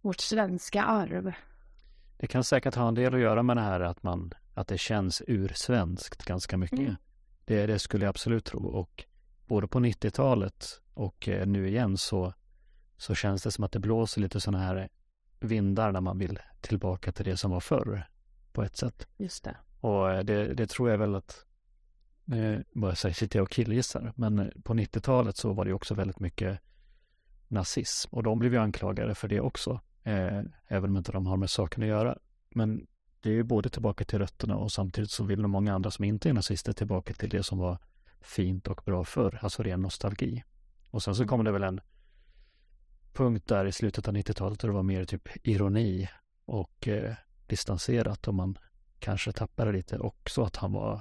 [0.00, 1.32] vårt svenska arv.
[2.16, 4.78] Det kan säkert ha en del att göra med det här att man, att det
[4.78, 6.78] känns ursvenskt ganska mycket.
[6.78, 6.96] Mm.
[7.44, 9.04] Det, det skulle jag absolut tro och
[9.46, 12.34] både på 90-talet och eh, nu igen så,
[12.98, 14.88] så känns det som att det blåser lite sådana här
[15.40, 18.08] vindar när man vill tillbaka till det som var förr
[18.52, 19.06] på ett sätt.
[19.16, 19.56] Just det.
[19.80, 21.44] Och eh, det, det tror jag väl att,
[22.32, 25.94] eh, bara säga, sitter jag och killgissar, men eh, på 90-talet så var det också
[25.94, 26.60] väldigt mycket
[27.48, 31.36] nazism och de blev ju anklagade för det också, eh, även om inte de har
[31.36, 32.18] med saken att göra.
[32.50, 32.86] Men
[33.20, 36.04] det är ju både tillbaka till rötterna och samtidigt så vill nog många andra som
[36.04, 37.78] inte är nazister tillbaka till det som var
[38.20, 40.44] fint och bra förr, alltså ren nostalgi.
[40.90, 41.80] Och sen så kom det väl en
[43.18, 46.08] punkt där i slutet av 90-talet där det var mer typ ironi
[46.44, 47.14] och eh,
[47.46, 48.58] distanserat och man
[48.98, 51.00] kanske tappade lite också att han var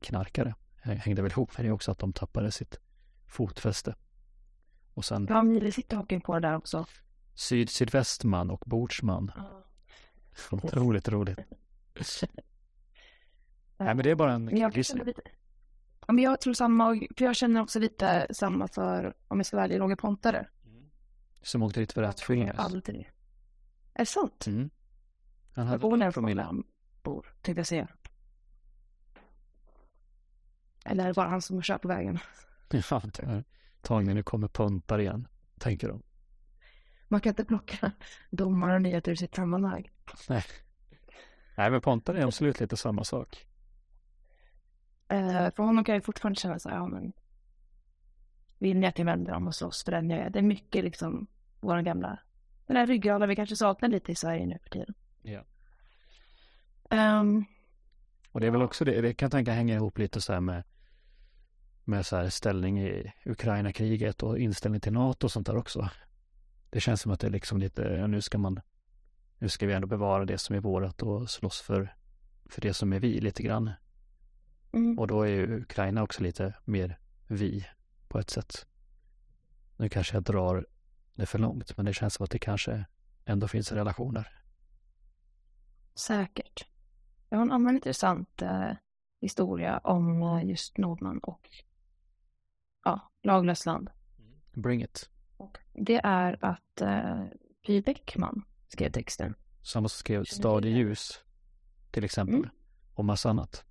[0.00, 0.54] knarkare.
[0.80, 2.78] Hängde väl ihop med det också att de tappade sitt
[3.26, 3.94] fotfäste.
[4.94, 6.86] Och sen Ja, Mile sitter haken på det där också.
[7.34, 9.32] syd sydvästman och bordsman.
[10.50, 11.38] Otroligt roligt.
[13.76, 14.98] Nej men det är bara en Men jag, gissning.
[14.98, 15.22] känner lite...
[16.06, 19.56] ja, men jag tror samma, för jag känner också lite samma för, om jag ska
[19.56, 20.46] vara ärlig, Roger Pontare.
[21.42, 22.54] Som åkte dit för finger.
[22.60, 23.06] Alltid det.
[23.94, 24.46] Är det sant?
[24.46, 24.70] Mm.
[25.54, 26.42] Han hade bor där promille.
[26.42, 26.64] han
[27.02, 27.88] bor, tänkte jag säga.
[30.84, 32.18] Eller är det bara han som kör på vägen?
[32.68, 32.98] Ja,
[33.82, 36.02] antagligen nu kommer puntar igen, tänker de.
[37.08, 37.92] Man kan inte plocka
[38.30, 39.90] domar och nyheter ur sitt sammanhang.
[40.28, 40.44] Nej.
[41.56, 43.46] Nej men pontar är absolut lite samma sak.
[45.08, 47.12] Eh, för honom kan jag fortfarande känna så här, ja men.
[48.58, 50.30] Vill ni att jag vänder om och slåss för den jag är?
[50.30, 51.26] Det är mycket liksom
[51.60, 52.18] våra gamla,
[52.66, 54.94] den där ryggraden vi kanske saknar lite i Sverige nu för tiden.
[55.22, 55.44] Ja.
[56.90, 57.44] Ehm,
[58.32, 60.40] Och det är väl också det, det kan jag tänka hänga ihop lite så här
[60.40, 60.62] med
[61.84, 65.88] med så här ställning i Ukraina-kriget och inställning till NATO och sånt där också.
[66.70, 68.60] Det känns som att det är liksom lite, nu ska man,
[69.38, 71.94] nu ska vi ändå bevara det som är vårat och slåss för,
[72.44, 73.70] för det som är vi lite grann.
[74.72, 74.98] Mm.
[74.98, 77.66] Och då är ju Ukraina också lite mer vi
[78.08, 78.66] på ett sätt.
[79.76, 80.66] Nu kanske jag drar
[81.14, 82.84] det för långt, men det känns som att det kanske
[83.24, 84.42] ändå finns relationer.
[85.94, 86.66] Säkert.
[87.28, 88.70] Jag har en annan intressant eh,
[89.20, 91.48] historia om eh, just Nordman och
[92.84, 93.90] ja, Laglöst land.
[94.52, 95.10] Bring it.
[95.36, 97.24] Och det är att eh,
[97.66, 99.34] Py Bäckman skrev texten.
[99.62, 101.24] Samma som skrev Stad i ljus,
[101.90, 102.34] till exempel.
[102.34, 102.50] Mm.
[102.94, 103.64] Och massa annat.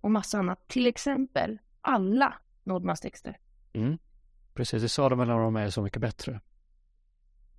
[0.00, 0.68] Och massa annat.
[0.68, 3.38] Till exempel alla Nordmans texter.
[3.74, 3.98] Mm.
[4.54, 6.40] Precis, det sa de väl när de är Så mycket bättre.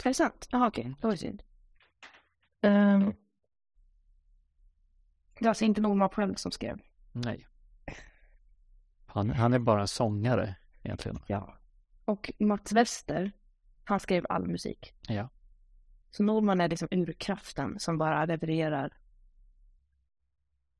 [0.04, 0.48] Är det sant?
[0.52, 0.96] Jaha, okej.
[1.02, 1.44] Det var ju synd.
[2.62, 3.14] Um,
[5.40, 6.82] det är alltså inte Nordman själv som skrev.
[7.12, 7.48] Nej.
[9.06, 11.20] Han, han är bara en sångare egentligen.
[11.28, 11.58] Ja.
[12.06, 13.32] Och Mats Wester,
[13.84, 14.94] han skrev all musik.
[15.08, 15.30] Ja.
[16.12, 18.98] Så Nordman är liksom urkraften som bara levererar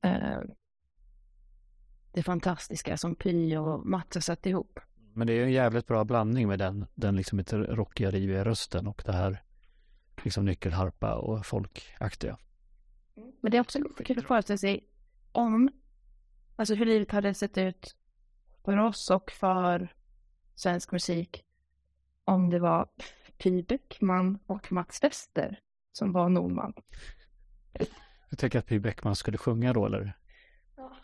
[0.02, 0.40] eh,
[2.12, 4.80] det fantastiska som Py och Mats har satt ihop.
[5.16, 8.86] Men det är en jävligt bra blandning med den, den liksom lite rockiga, riviga rösten
[8.86, 9.42] och det här
[10.24, 12.38] liksom nyckelharpa och folkaktiga.
[13.14, 14.88] Men det är absolut kul att föreställa sig
[15.32, 15.70] om,
[16.56, 17.96] alltså hur livet hade sett ut
[18.64, 19.94] för oss och för
[20.54, 21.44] svensk musik
[22.24, 22.88] om det var
[23.38, 25.60] Py Bäckman och Mats Wester
[25.92, 26.72] som var Nordman.
[28.28, 30.18] Jag tänker att Py Bäckman skulle sjunga då eller?
[30.76, 30.96] Ja.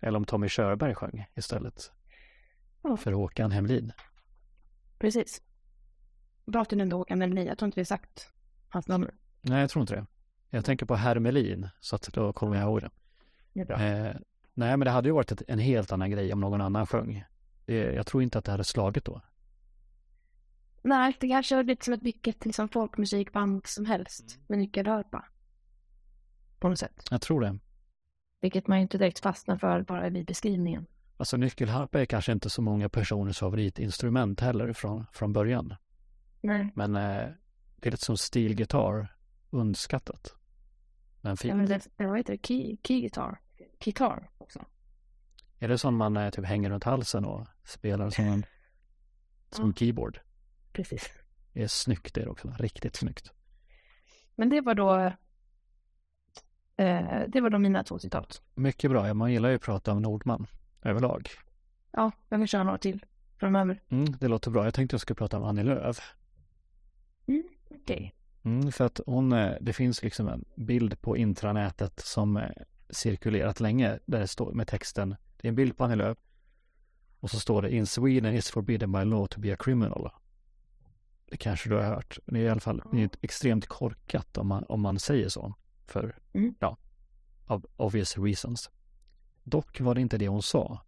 [0.00, 1.92] Eller om Tommy Körberg sjöng istället.
[2.98, 3.92] För Håkan Hemlin.
[4.98, 5.42] Precis.
[6.52, 8.32] Pratar nu ändå Håkan Melin, jag tror inte vi har sagt
[8.68, 9.10] hans namn.
[9.40, 10.06] Nej, jag tror inte det.
[10.50, 13.64] Jag tänker på Hermelin, så att då kommer jag ihåg det.
[13.64, 13.82] Bra.
[13.82, 14.16] Eh,
[14.54, 17.24] nej, men det hade ju varit ett, en helt annan grej om någon annan sjöng.
[17.64, 19.20] Det, jag tror inte att det hade slagit då.
[20.82, 25.24] Nej, det kanske är lite som ett vilket liksom, folkmusikband som helst med nyckelharpa.
[26.58, 27.04] På något sätt.
[27.10, 27.58] Jag tror det.
[28.40, 30.86] Vilket man ju inte direkt fastnar för bara vid beskrivningen.
[31.20, 35.74] Alltså nyckelharpa är kanske inte så många personers favoritinstrument heller från, från början.
[36.40, 36.72] Nej.
[36.74, 37.28] Men eh,
[37.76, 39.16] det är lite som stilgitarr,
[39.50, 40.34] underskattat.
[41.20, 41.56] Men Ja, fint.
[41.56, 42.46] men det, det, heter det?
[42.46, 43.40] Key, key guitar.
[43.84, 44.64] Gitarr också.
[45.58, 48.44] Är det sån man eh, typ hänger runt halsen och spelar som en
[49.50, 49.72] som Ja.
[49.76, 50.20] keyboard?
[50.72, 51.10] Precis.
[51.52, 53.32] Det är snyggt det också, riktigt snyggt.
[54.34, 54.96] Men det var då
[56.76, 58.42] eh, det var då mina två citat.
[58.54, 60.46] Mycket bra, ja, man gillar ju att prata om Nordman
[60.82, 61.28] överlag.
[61.92, 63.04] Ja, jag vill köra några till
[63.36, 63.82] framöver.
[63.88, 64.64] Mm, det låter bra.
[64.64, 66.00] Jag tänkte jag skulle prata om Annie Lööf.
[67.70, 68.14] Okej.
[68.42, 72.50] Mm, för att hon, eh, det finns liksom en bild på intranätet som eh,
[72.90, 76.18] cirkulerat länge där det står med texten, det är en bild på Annie Lööf
[77.20, 80.10] och så står det In Sweden is forbidden by law to be a criminal.
[81.30, 82.18] Det kanske du har hört.
[82.26, 82.82] Det är i alla fall
[83.20, 85.54] extremt korkat om man, om man säger så.
[85.86, 86.54] För, Mm.
[86.58, 86.76] ja,
[87.46, 88.70] of obvious reasons.
[89.48, 90.80] Dock var det inte det hon sa.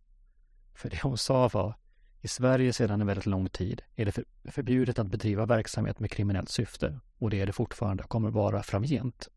[0.74, 1.74] För det hon sa var
[2.20, 6.10] i Sverige sedan en väldigt lång tid är det för, förbjudet att bedriva verksamhet med
[6.10, 9.28] kriminellt syfte och det är det fortfarande och kommer vara framgent.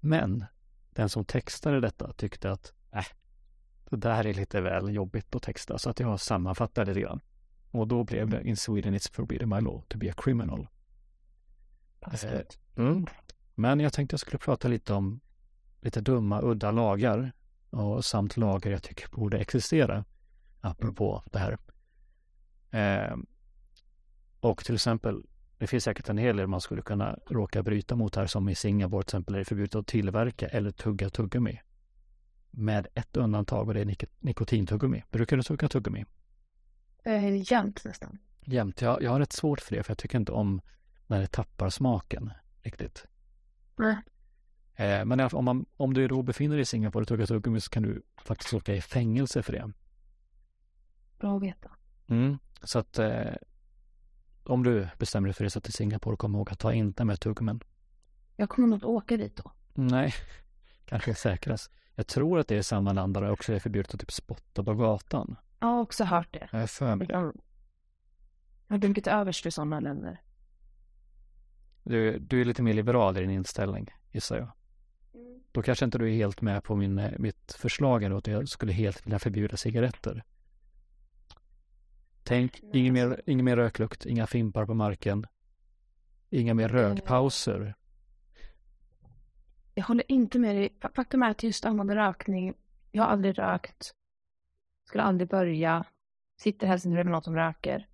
[0.00, 0.44] Men
[0.90, 3.04] den som textade detta tyckte att äh,
[3.90, 7.20] det där är lite väl jobbigt att texta så att jag sammanfattade det grann.
[7.70, 10.68] Och då blev det In Sweden it's forbidden by law to be a criminal.
[12.00, 12.58] Passligt.
[12.76, 13.06] Mm.
[13.54, 15.20] Men jag tänkte jag skulle prata lite om
[15.80, 17.32] lite dumma, udda lagar
[17.74, 20.04] och samt lagar jag tycker borde existera
[20.60, 21.58] apropå det här.
[22.70, 23.16] Eh,
[24.40, 25.22] och till exempel,
[25.58, 28.54] det finns säkert en hel del man skulle kunna råka bryta mot här som i
[28.54, 31.60] Singapore till exempel är det förbjudet att tillverka eller tugga tuggummi.
[32.50, 35.02] Med ett undantag och det är nik- nikotintuggummi.
[35.10, 36.04] Brukar du tugga tuggummi?
[37.04, 38.18] Eh, jämnt nästan.
[38.40, 38.80] Jämt.
[38.80, 40.60] Jag, jag har rätt svårt för det för jag tycker inte om
[41.06, 42.30] när det tappar smaken
[42.62, 43.06] riktigt.
[43.76, 43.96] Nej.
[44.76, 47.70] Eh, men om, man, om du då befinner dig i Singapore och tuggar tuggummi så
[47.70, 49.72] kan du faktiskt åka i fängelse för det.
[51.18, 51.70] Bra att veta.
[52.06, 52.38] Mm.
[52.62, 53.34] Så att eh,
[54.44, 57.20] om du bestämmer dig för att resa till Singapore, kom ihåg att ta inte med
[57.20, 57.60] tuggummin.
[58.36, 59.52] Jag kommer nog att åka dit då.
[59.74, 60.14] Nej,
[60.84, 61.70] kanske är säkrast.
[61.94, 64.64] Jag tror att det är samma land där det också är förbjudet att typ spotta
[64.64, 65.36] på gatan.
[65.58, 66.48] Jag har också hört det.
[66.52, 67.06] Jag är för mig.
[67.10, 67.32] Jag
[68.68, 70.20] har dunkit övers för sådana länder.
[71.82, 74.48] Du, du är lite mer liberal i din inställning, gissar jag.
[75.54, 78.48] Då kanske inte du är helt med på min, eh, mitt förslag ändå, att jag
[78.48, 80.24] skulle helt vilja förbjuda cigaretter.
[82.22, 85.26] Tänk, ingen mer, ingen mer röklukt, inga fimpar på marken,
[86.30, 87.74] inga mer rökpauser.
[89.74, 90.76] Jag håller inte med dig.
[90.80, 92.54] Fa- Faktum är att just angående rökning,
[92.92, 93.94] jag har aldrig rökt.
[94.86, 95.84] Skulle aldrig börja.
[96.40, 97.88] Sitter helst inte bredvid någon som röker.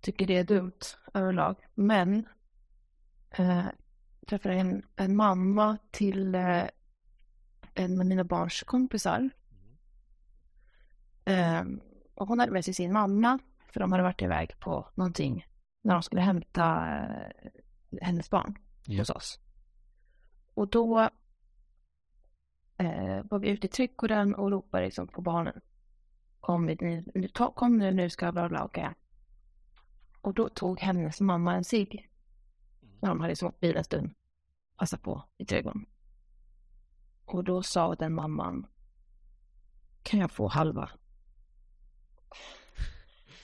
[0.00, 0.80] tycker det är dumt
[1.14, 1.56] överlag.
[1.74, 2.26] Men
[3.30, 3.66] eh,
[4.26, 6.64] träffade en, en mamma till eh,
[7.74, 9.30] en av mina barns kompisar.
[11.24, 11.62] Eh,
[12.14, 13.38] och hon hade med sig sin mamma,
[13.72, 15.46] för de hade varit iväg på någonting
[15.82, 17.50] när de skulle hämta eh,
[18.02, 18.98] hennes barn Ja.
[19.00, 19.40] hos oss.
[20.54, 21.00] Och då
[22.78, 25.60] eh, var vi ute i trädgården och ropade liksom på barnen.
[26.40, 28.94] Kom, nu, nu, ta, kom nu, nu ska bla bla åka.
[30.20, 32.09] Och då tog hennes mamma en cigg.
[33.00, 34.14] När de hade liksom åkt bil en stund.
[34.76, 35.86] Passa på i trädgården.
[37.24, 38.66] Och då sa den mamman.
[40.02, 40.90] Kan jag få halva?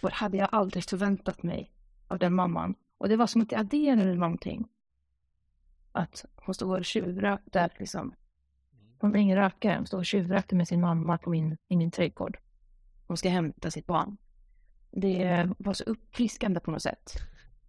[0.02, 1.72] Och det hade jag aldrig förväntat mig
[2.08, 2.74] av den mamman.
[2.98, 4.68] Och det var som att det adderade någonting.
[5.92, 8.14] Att hon stod och tjuvrökte där liksom.
[8.98, 9.76] Hon var ingen rökare.
[9.76, 12.38] Hon stod och tjuvrökte med sin mamma på min, i min trädgård.
[13.06, 14.16] Hon ska hämta sitt barn.
[14.90, 17.12] Det var så uppfriskande på något sätt.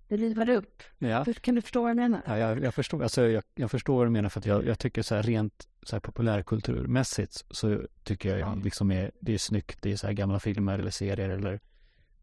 [0.07, 0.83] Det livade upp.
[0.97, 1.25] Ja.
[1.41, 2.21] Kan du förstå vad jag menar?
[2.25, 4.79] Ja, jag, jag, förstår, alltså, jag, jag förstår vad du menar för att jag, jag
[4.79, 9.81] tycker så här rent så här populärkulturmässigt så tycker jag liksom är, det är snyggt,
[9.81, 11.59] det är så här gamla filmer eller serier eller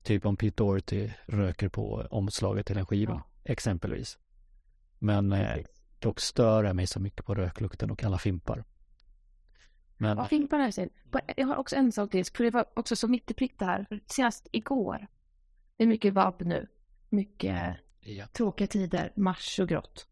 [0.03, 4.19] typ om Pete Doherty röker på omslaget till en skiva exempelvis.
[4.99, 5.57] Men eh,
[5.99, 8.65] dock stör jag mig så mycket på röklukten och alla fimpar.
[9.97, 10.91] Men Ja, fimparna är sin.
[11.37, 13.65] Jag har också en sak till, för det var också så mitt i prick det
[13.65, 14.01] här.
[14.07, 15.07] Senast igår.
[15.77, 16.69] Det är mycket vabb nu.
[17.15, 20.07] Mycket ja, tråkiga tider, mars och grått.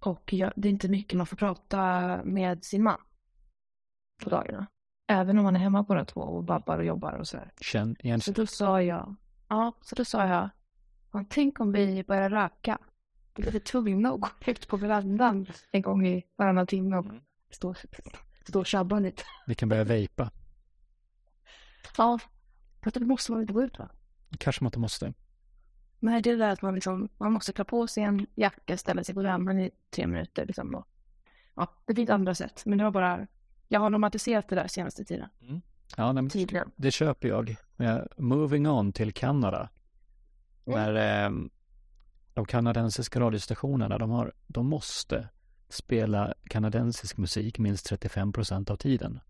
[0.00, 1.80] Och jag, det är inte mycket man får prata
[2.24, 3.00] med sin man
[4.24, 4.66] på dagarna.
[5.06, 7.52] Även om man är hemma båda två och babbar och jobbar och sådär.
[7.60, 9.14] känn igen Så då sa jag,
[9.48, 10.50] ja, så då sa jag,
[11.12, 12.78] "Ja, tänk om vi börjar röka.
[13.34, 17.06] Vi blir tvungna att gå ut på verandan en gång i varannan timme och
[17.50, 17.74] stå,
[18.48, 19.22] stå och tjabba lite.
[19.46, 20.30] vi kan börja vejpa.
[21.96, 22.18] Ja,
[22.82, 23.88] för då måste man inte gå ut va?
[24.38, 25.12] Kanske man inte måste.
[26.00, 28.76] Nej, det är det där att man liksom, man måste klä på sig en jacka,
[28.76, 30.74] ställa sig på rammen i tre minuter liksom.
[30.74, 30.86] Och,
[31.54, 33.26] ja, det finns andra sätt, men det var bara,
[33.68, 35.28] jag har romantiserat det där senaste tiden.
[35.96, 36.70] Ja, nej, men Tiden.
[36.76, 37.56] det köper jag.
[37.76, 39.68] Men moving on till Kanada.
[40.64, 41.30] När eh,
[42.34, 45.28] de kanadensiska radiostationerna, de, har, de måste
[45.68, 49.20] spela kanadensisk musik minst 35 procent av tiden.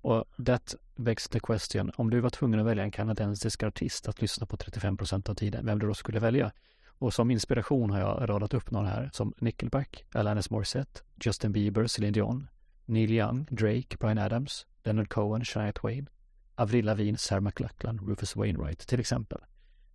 [0.00, 4.20] Och that begs the question, om du var tvungen att välja en kanadensisk artist att
[4.20, 6.52] lyssna på 35 procent av tiden, vem du då skulle välja?
[6.88, 11.86] Och som inspiration har jag radat upp några här som Nickelback, Alanis Morissette, Justin Bieber,
[11.86, 12.48] Celine Dion,
[12.84, 16.08] Neil Young, Drake, Bryan Adams, Leonard Cohen, Shania Twain,
[16.54, 19.40] Avril Lavigne, Sarah McLachlan, Rufus Wainwright till exempel.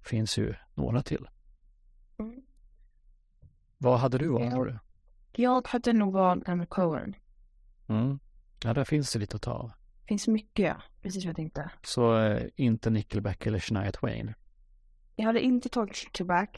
[0.01, 1.27] Finns ju några till.
[2.19, 2.41] Mm.
[3.77, 4.51] Vad hade du valt Ja.
[4.51, 4.79] tror du?
[5.31, 7.15] Jag hade nog valt Leonard Cohen.
[7.87, 8.19] Mm.
[8.63, 9.71] Ja, där finns det lite att ta av.
[10.07, 11.71] finns mycket, precis vad jag tänkte.
[11.83, 14.33] Så eh, inte Nickelback eller Shania Twain.
[15.15, 16.49] Jag hade inte tagit Tubac.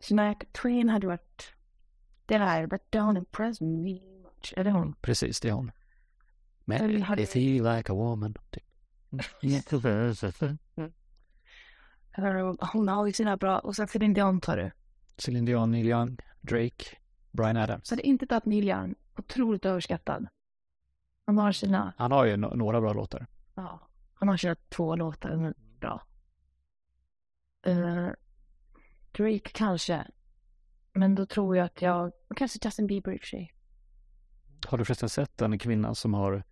[0.00, 1.52] Shania Twain hade varit
[2.26, 4.54] det här, but don't impress me much.
[4.56, 4.94] Är det hon?
[5.00, 5.72] Precis, det är hon.
[6.64, 8.34] Men Eller hade- feel like a woman.
[12.72, 14.70] hon har ju sina bra, och sen Celine Dion tar du.
[15.18, 16.84] Celine Dion, Neil Young, Drake,
[17.32, 17.88] Bryan Adams.
[17.88, 20.26] Så det är inte tagit Neil Young, otroligt överskattad.
[21.36, 23.26] Han har sina, Han har ju no- några bra låtar.
[23.54, 23.80] ja,
[24.14, 26.02] han har sina två låtar bra.
[27.66, 28.08] Eh,
[29.12, 30.06] Drake kanske.
[30.92, 33.52] Men då tror jag att jag, kanske Justin Bieber i och för sig.
[34.66, 36.42] Har du förresten sett den kvinnan som har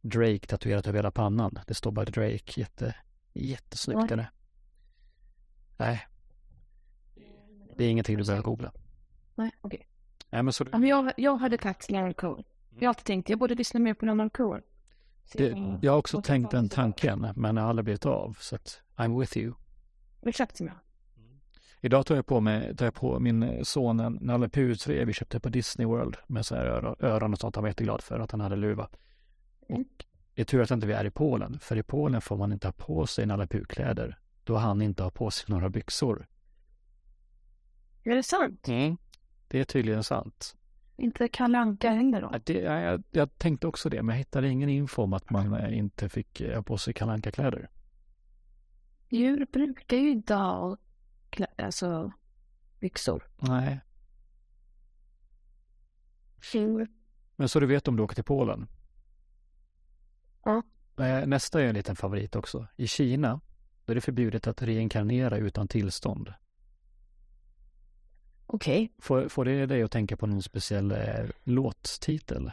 [0.00, 1.58] Drake tatuerat över hela pannan?
[1.66, 2.60] Det står bara Drake.
[2.60, 2.94] Jätte,
[3.34, 4.28] jättesnyggt är det.
[5.76, 6.06] Nej.
[7.76, 8.72] Det är ingenting du behöver googla.
[9.34, 9.88] Nej, okej.
[10.30, 12.44] Nej, men så jag, jag hade tagit Leonard Cohen.
[12.78, 14.62] Jag har alltid tänkt, jag borde lyssna mer på Leonard Cohen.
[15.24, 18.36] Så det, jag- har också tänkt den tanken, men det har aldrig blivit av.
[18.40, 19.54] Så att I'm with you.
[20.22, 20.76] Exakt som jag.
[21.80, 25.40] Idag tar jag på mig, tar jag på min son en Nalle Puh-tröja vi köpte
[25.40, 26.66] på Disney World med så här
[27.04, 27.54] öron, och sånt.
[27.56, 28.88] Han var jätteglad för att han hade luva.
[29.68, 29.80] Mm.
[29.82, 32.52] Och det är tur att inte vi är i Polen, för i Polen får man
[32.52, 36.26] inte ha på sig Nalle Puh-kläder då han inte har på sig några byxor.
[38.02, 38.62] Är det sant?
[39.48, 40.56] Det är tydligen sant.
[40.98, 42.28] Inte Kalle Anka heller då?
[42.32, 45.30] Ja, Det, ja, jag, jag tänkte också det, men jag hittade ingen info om att
[45.30, 47.68] man eh, inte fick eh, ha på sig Kalle Anka-kläder.
[49.08, 50.76] Djur brukar ju inte ha
[51.30, 52.12] klä- alltså,
[52.80, 53.28] byxor.
[53.38, 53.80] Nej,
[56.54, 56.86] Mm.
[57.36, 58.66] men så du vet om du åker till Polen.
[60.44, 60.62] Ja.
[61.04, 62.66] Eh, Nästa är en liten favorit också.
[62.76, 63.40] I Kina
[63.84, 66.32] då är det förbjudet att reinkarnera utan tillstånd.
[68.46, 68.92] Okej.
[68.98, 72.52] Får, får det dig att tänka på någon speciell eh, låttitel?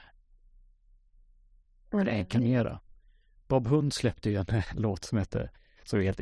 [1.90, 2.12] Vad är det?
[2.12, 2.80] Reinkarnera.
[3.48, 5.50] Bob Hund släppte ju en eh, låt som hette,
[5.84, 6.20] så helt,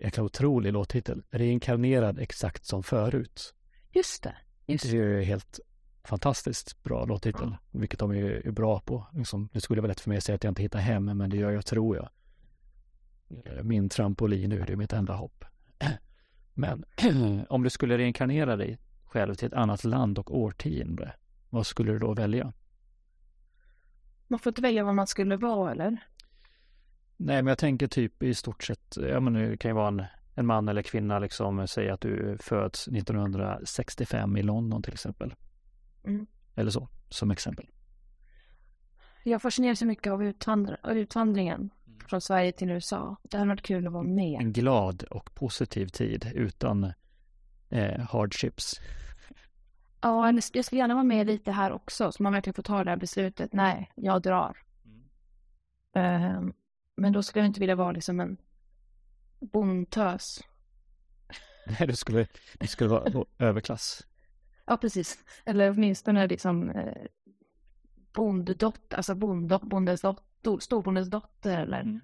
[0.00, 1.22] jäkla otrolig låttitel.
[1.30, 3.54] Reinkarnerad exakt som förut.
[3.92, 4.36] Just det.
[4.66, 5.60] Just Det är ju helt
[6.04, 9.06] fantastiskt bra låttitel, vilket de är, är bra på.
[9.12, 11.30] Liksom, det skulle vara lätt för mig att säga att jag inte hittar hem, men
[11.30, 12.08] det gör jag, tror jag.
[13.44, 15.44] Eh, Min trampolin nu, det är mitt enda hopp.
[16.54, 16.84] Men
[17.48, 18.78] om du skulle reinkarnera dig
[19.14, 21.14] själv till ett annat land och årtionde,
[21.50, 22.52] vad skulle du då välja?
[24.28, 25.90] Man får inte välja vad man skulle vara eller?
[27.16, 30.04] Nej, men jag tänker typ i stort sett, ja men det kan ju vara en,
[30.34, 35.34] en man eller kvinna liksom, säg att du föds 1965 i London till exempel.
[36.04, 36.26] Mm.
[36.54, 37.66] Eller så, som exempel.
[39.24, 41.70] Jag fascineras så mycket av utvandr- utvandringen
[42.08, 43.16] från Sverige till USA.
[43.22, 44.40] Det hade varit kul att vara med.
[44.40, 46.92] En glad och positiv tid utan
[47.70, 48.80] eh, hardships.
[50.00, 52.90] Ja, jag skulle gärna vara med lite här också, så man verkligen får ta det
[52.90, 53.52] här beslutet.
[53.52, 54.56] Nej, jag drar.
[55.94, 56.52] Ehm,
[56.96, 58.36] men då skulle jag inte vilja vara liksom en
[59.40, 60.40] bondtös.
[61.66, 62.26] Nej, det skulle,
[62.58, 64.06] det skulle vara överklass.
[64.66, 65.24] Ja, precis.
[65.46, 67.06] Eller åtminstone liksom eh,
[68.14, 72.00] bonddotter, alltså bond, bondens dotter, storbondens dotter eller Mm.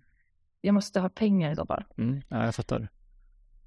[0.61, 1.85] jag måste ha pengar i så fall.
[1.99, 2.89] Mm, ja, jag fattar.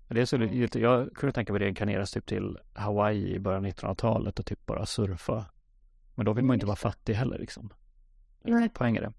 [0.08, 3.66] Det är så, lite- jag kunde tänka mig det inkarneras typ till Hawaii i början
[3.66, 5.46] av 1900-talet och typ bara surfa.
[6.16, 7.70] Men då vill man inte vara fattig heller liksom.
[8.44, 8.70] Nej.
[8.70, 9.14] Poäng är det.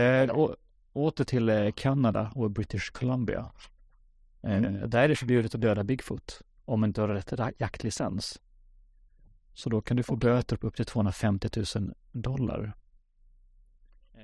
[0.00, 0.56] Eh, å,
[0.92, 3.38] åter till eh, Kanada och British Columbia.
[4.42, 4.90] Eh, Mm.
[4.90, 8.40] Där är det förbjudet att döda Bigfoot om man inte har rätt jaktlicens.
[9.54, 12.72] Så då kan du få böter på upp till 250 000 dollar.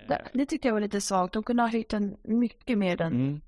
[0.09, 1.35] Det, det tyckte jag var lite svagt.
[1.35, 3.12] De kunde ha höjt den mycket mer än...
[3.12, 3.41] Mm.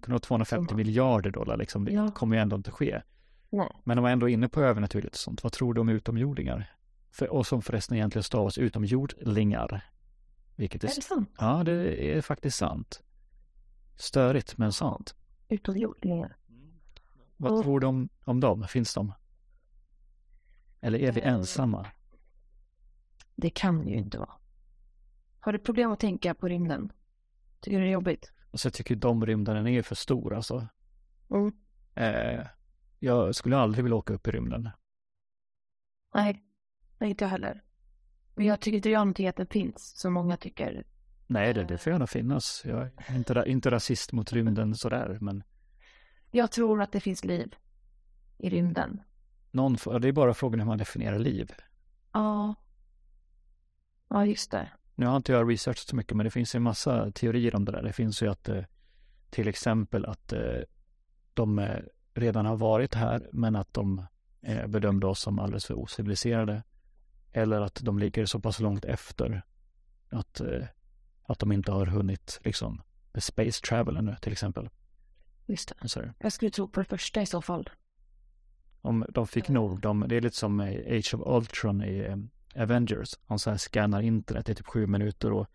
[0.00, 1.84] Kunde vara 250 Som- miljarder dollar liksom.
[1.84, 2.10] Det Ja.
[2.10, 3.02] kommer ju ändå inte ske.
[3.50, 3.68] Nej.
[3.84, 5.42] Men de var ändå inne på övernaturligt och sånt.
[5.42, 6.74] Vad tror du om utomjordingar?
[7.10, 9.84] För, och som förresten egentligen stavas utomjordlingar.
[10.56, 11.30] Vilket är, Är det sant?
[11.38, 11.72] ja, det
[12.16, 13.02] är faktiskt sant.
[13.96, 15.14] Störigt, men sant.
[15.48, 16.36] Utomjordingar.
[17.36, 18.66] Vad Och- tror du om, om dem?
[18.68, 19.12] Finns de?
[20.80, 21.28] Eller är vi Eh.
[21.32, 21.86] ensamma?
[23.36, 24.30] Det kan ju inte vara.
[25.40, 26.92] Har du problem att tänka på rymden?
[27.60, 28.32] Tycker du det är jobbigt?
[28.50, 30.68] Och så jag tycker de rymden är för stor alltså.
[31.30, 31.52] Mm.
[31.94, 32.46] Eh,
[32.98, 34.70] jag skulle aldrig vilja åka upp i rymden.
[36.14, 36.42] Nej,
[36.98, 37.62] nej inte jag heller.
[38.34, 40.84] Men jag tycker inte att det finns, som många tycker.
[41.26, 42.62] Nej, det, det får gärna finnas.
[42.64, 45.42] Jag är inte, inte rasist mot rymden sådär, men
[46.30, 47.54] Jag tror att det finns liv
[48.38, 49.02] i rymden.
[49.50, 51.52] någon, det är bara frågan hur man definierar liv.
[52.12, 52.54] Ja.
[54.08, 54.68] Ja, just det.
[54.94, 57.64] Nu har inte jag researchat så mycket, men det finns ju en massa teorier om
[57.64, 57.82] det där.
[57.82, 58.64] Det finns ju att eh,
[59.30, 60.60] till exempel att eh,
[61.34, 61.78] de eh,
[62.14, 64.06] redan har varit här, men att de
[64.66, 66.62] bedömde oss som alldeles för ociviliserade.
[67.32, 69.42] Eller att de ligger så pass långt efter
[70.10, 70.40] att,
[71.22, 72.82] att de inte har hunnit liksom
[73.18, 74.68] space travel ännu till exempel.
[75.46, 76.00] Just det.
[76.00, 76.14] Där.
[76.18, 77.70] Jag skulle tro på det första i så fall.
[78.80, 83.14] Om de fick nog, de, det är lite som Age of Ultron i Avengers.
[83.26, 85.46] Han så här scannar internet i typ sju minuter och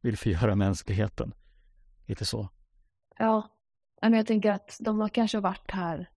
[0.00, 1.34] vill förgöra mänskligheten.
[2.06, 2.48] Lite så.
[3.18, 3.50] Ja.
[4.02, 6.10] Men jag tänker att de har kanske varit här.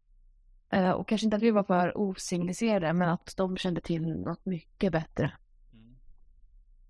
[0.71, 4.45] eh, Och kanske inte att vi var för ociviliserade, men att de kände till något
[4.45, 5.31] mycket bättre.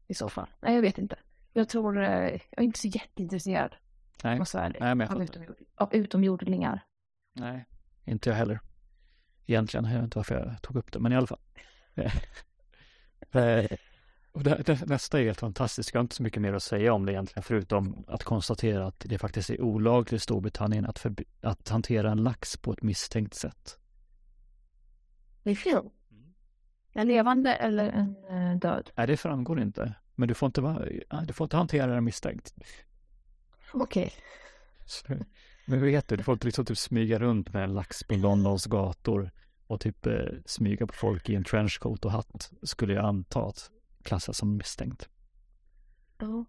[0.07, 0.47] I så fall.
[0.61, 1.19] Nej, jag vet inte.
[1.53, 3.75] Jag tror, eh, jag är inte så jätteintresserad.
[4.23, 4.79] Nej, Måste vara ärlig.
[4.81, 5.41] nej men jag av, fattar.
[5.41, 6.85] utomjord, av utomjordingar.
[7.33, 7.65] Nej,
[8.05, 8.59] inte jag heller.
[9.45, 11.39] Egentligen, jag vet inte varför jag tog upp det, men i alla fall.
[13.31, 13.77] Eh,
[14.31, 15.93] och det, det, nästa är helt fantastiskt.
[15.93, 18.99] Jag har inte så mycket mer att säga om det egentligen, förutom att konstatera att
[18.99, 23.33] det faktiskt är olagligt i Storbritannien att, förbi- att hantera en lax på ett misstänkt
[23.33, 23.79] sätt.
[25.43, 25.89] Det är film.
[26.93, 28.89] En levande eller en eh, död?
[28.95, 29.93] Nej, det framgår inte.
[30.15, 30.79] Men du får inte, vara,
[31.11, 32.55] nej, du får inte hantera den misstänkt.
[33.73, 34.13] Okej.
[34.85, 35.05] Så,
[35.65, 38.65] men vet du, du får inte liksom typ smyga runt med en lax på Londons
[38.65, 39.31] gator
[39.67, 43.71] och typ eh, smyga på folk i en trenchcoat och hatt skulle jag anta att
[44.03, 45.09] klassas som misstänkt.
[46.19, 46.45] Ja.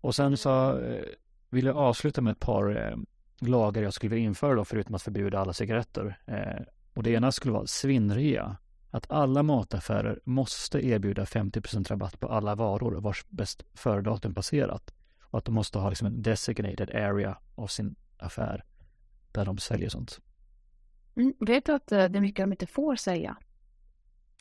[0.00, 1.04] Och sen så eh,
[1.50, 2.96] vill jag avsluta med ett par eh,
[3.38, 6.18] lagar jag skulle vilja införa då, förutom att förbjuda alla cigaretter.
[6.26, 6.62] Eh,
[6.94, 8.56] och det ena skulle vara svinrea.
[8.90, 14.94] Att alla mataffärer måste erbjuda 50% rabatt på alla varor vars bäst före-datum passerat.
[15.22, 18.64] Och att de måste ha liksom en designated area av sin affär
[19.32, 20.20] där de säljer sånt.
[21.16, 23.36] Mm, vet du att eh, det är mycket de inte får säga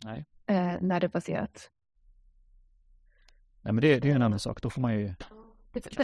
[0.03, 0.25] Nej.
[0.45, 1.69] eh, när det är passerat?
[3.61, 4.61] Nej men det, det är en annan sak.
[4.61, 5.13] Då får man ju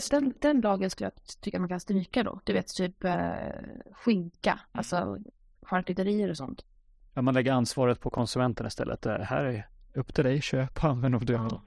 [0.09, 2.41] den, den lagen skulle jag tycka man kan stryka då.
[2.43, 3.34] Du vet, typ eh,
[3.91, 5.17] skinka, alltså
[5.61, 6.65] charkuterier och sånt.
[7.13, 9.01] Ja, man lägger ansvaret på konsumenten istället.
[9.01, 11.59] Det här är upp till dig, köp, använd om du vill.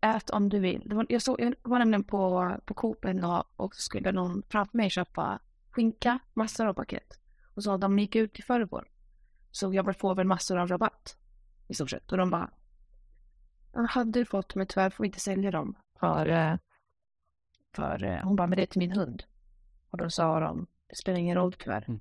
[0.00, 0.92] Ät om du vill.
[0.94, 4.42] Var, jag, såg, jag var nämligen på, på Coop en dag och så skulle någon
[4.48, 5.38] framför mig köpa
[5.70, 7.20] skinka, massor av paket.
[7.56, 8.88] Och sa att de gick ut i förrgår.
[9.50, 11.16] Så jag får väl massor av rabatt.
[11.68, 12.12] I stort sett.
[12.12, 12.50] Och de bara.
[13.88, 15.76] Hade fått men tyvärr får vi inte sälja dem.
[16.00, 16.56] För, eh,
[17.74, 19.24] för eh, hon bara, men det är till min hund.
[19.90, 21.84] Och då sa de, det spelar ingen roll tyvärr.
[21.88, 22.00] Mm.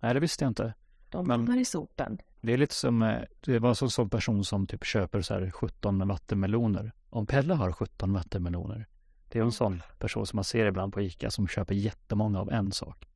[0.00, 0.74] Nej, det visste jag inte.
[1.10, 2.18] De hamnar i sopen.
[2.40, 5.34] Det är lite som, eh, det var en sån, sån person som typ köper så
[5.34, 6.92] här 17 vattenmeloner.
[7.10, 8.86] Om Pelle har 17 vattenmeloner.
[9.28, 12.50] Det är en sån person som man ser ibland på Ica som köper jättemånga av
[12.50, 13.08] en sak.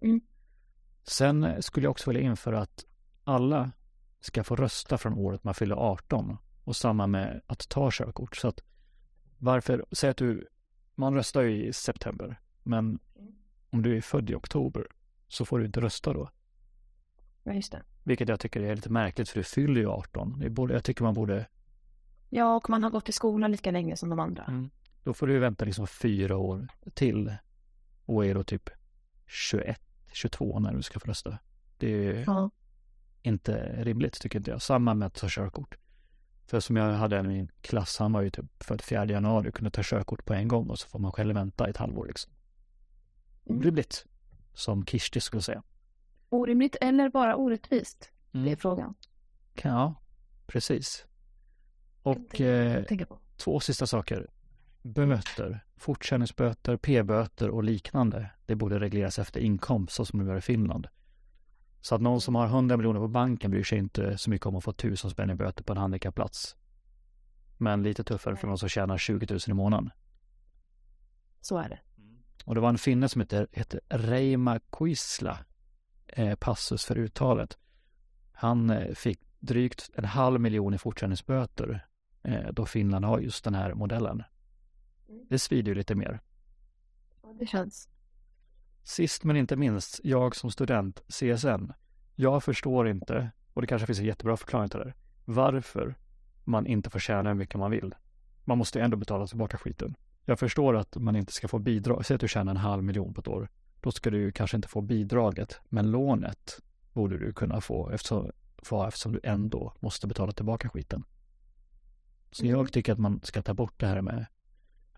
[0.00, 0.20] Mm.
[1.06, 2.84] Sen skulle jag också vilja införa att
[3.24, 3.70] alla
[4.20, 8.36] ska få rösta från året man fyller 18 och samma med att ta körkort.
[8.36, 8.60] Så att
[9.38, 10.48] varför, säg att du,
[10.94, 12.98] man röstar ju i september, men
[13.70, 14.86] om du är född i oktober
[15.28, 16.30] så får du inte rösta då.
[17.42, 17.82] Ja, just det.
[18.02, 20.38] Vilket jag tycker är lite märkligt för du fyller ju 18.
[20.38, 21.46] Det borde, jag tycker man borde,
[22.34, 24.44] Ja, och man har gått i skolan lika länge som de andra.
[24.44, 24.70] Mm.
[25.02, 27.36] då får du vänta liksom fyra år till
[28.04, 28.70] och är då typ
[29.26, 29.80] 21,
[30.14, 31.38] 22 när du ska få rösta.
[31.78, 32.50] Det är Ja.
[33.22, 34.62] inte rimligt tycker inte jag.
[34.62, 35.76] Samma med att ta körkort.
[36.46, 39.50] För som jag hade en i min klass, han var ju typ född 4 januari
[39.50, 42.06] och kunde ta körkort på en gång och så får man själv vänta ett halvår
[42.06, 42.32] liksom.
[43.46, 43.58] Mm.
[43.60, 44.06] Orimligt.
[44.54, 45.62] Som Kirsti skulle säga.
[46.28, 48.10] Orimligt eller bara orättvist?
[48.32, 48.56] Det är Mm.
[48.56, 48.94] frågan.
[49.62, 49.94] Ja,
[50.46, 51.06] precis.
[52.02, 52.84] Och eh,
[53.36, 54.30] två sista saker.
[54.84, 58.30] Böter, fortkörningsböter, p-böter och liknande.
[58.46, 60.88] Det borde regleras efter inkomst så som det gör i Finland.
[61.80, 64.56] Så att någon som har 100 miljoner på banken bryr sig inte så mycket om
[64.56, 66.56] att få tusen spänn i böter på en handikappplats.
[67.58, 69.90] Men lite tuffare för någon som tjänar 20 000 i månaden.
[71.40, 71.78] Så är det.
[72.44, 75.38] Och det var en finne som hette, hette Reima Kuisla,
[76.06, 77.58] eh, passus för uttalet.
[78.32, 81.86] Han eh, fick drygt en halv miljon i fortkörningsböter
[82.22, 84.22] eh, då Finland har just den här modellen.
[85.06, 86.20] Det svider ju lite mer.
[87.38, 87.88] Det känns.
[88.82, 91.72] Sist men inte minst, jag som student, CSN.
[92.14, 94.94] Jag förstår inte, och det kanske finns en jättebra förklaring till det,
[95.24, 95.94] varför
[96.44, 97.94] man inte får tjäna hur mycket man vill.
[98.44, 99.94] Man måste ju ändå betala tillbaka skiten.
[100.24, 102.06] Jag förstår att man inte ska få bidrag.
[102.06, 103.48] Säg att du tjänar en halv miljon på ett år.
[103.80, 106.60] Då ska du ju kanske inte få bidraget, men lånet
[106.92, 108.30] borde du kunna få eftersom,
[108.62, 111.04] få eftersom du ändå måste betala tillbaka skiten.
[112.30, 114.26] Så jag tycker att man ska ta bort det här med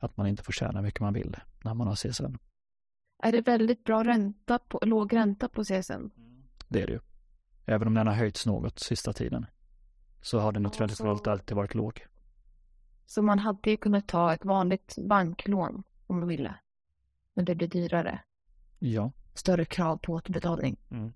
[0.00, 2.36] att man inte får tjäna hur mycket man vill när man har CSN.
[3.22, 6.10] Är det väldigt bra ränta på, låg ränta på CSN?
[6.68, 7.00] Det är det ju.
[7.66, 9.46] Även om den har höjts något sista tiden.
[10.22, 12.06] Så har den Ja, traditionellt alltid varit låg.
[13.06, 16.54] Så man hade ju kunnat ta ett vanligt banklån om man ville.
[17.34, 18.20] Men det blir dyrare.
[18.78, 19.12] Ja.
[19.34, 20.76] Större krav på återbetalning.
[20.90, 21.12] Mm.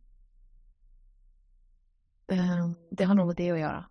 [2.27, 3.85] Eh, Det har nog med det att göra.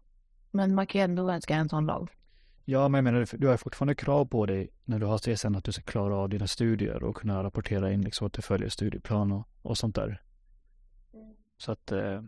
[0.51, 2.09] Men man kan ju ändå önska en sån lag.
[2.69, 5.63] Ja, men jag menar, du har fortfarande krav på dig när du har CSN att
[5.63, 9.31] du ska klara av dina studier och kunna rapportera in liksom att du följer studieplan
[9.31, 10.21] och, och sånt där.
[11.57, 12.23] Så att, eh,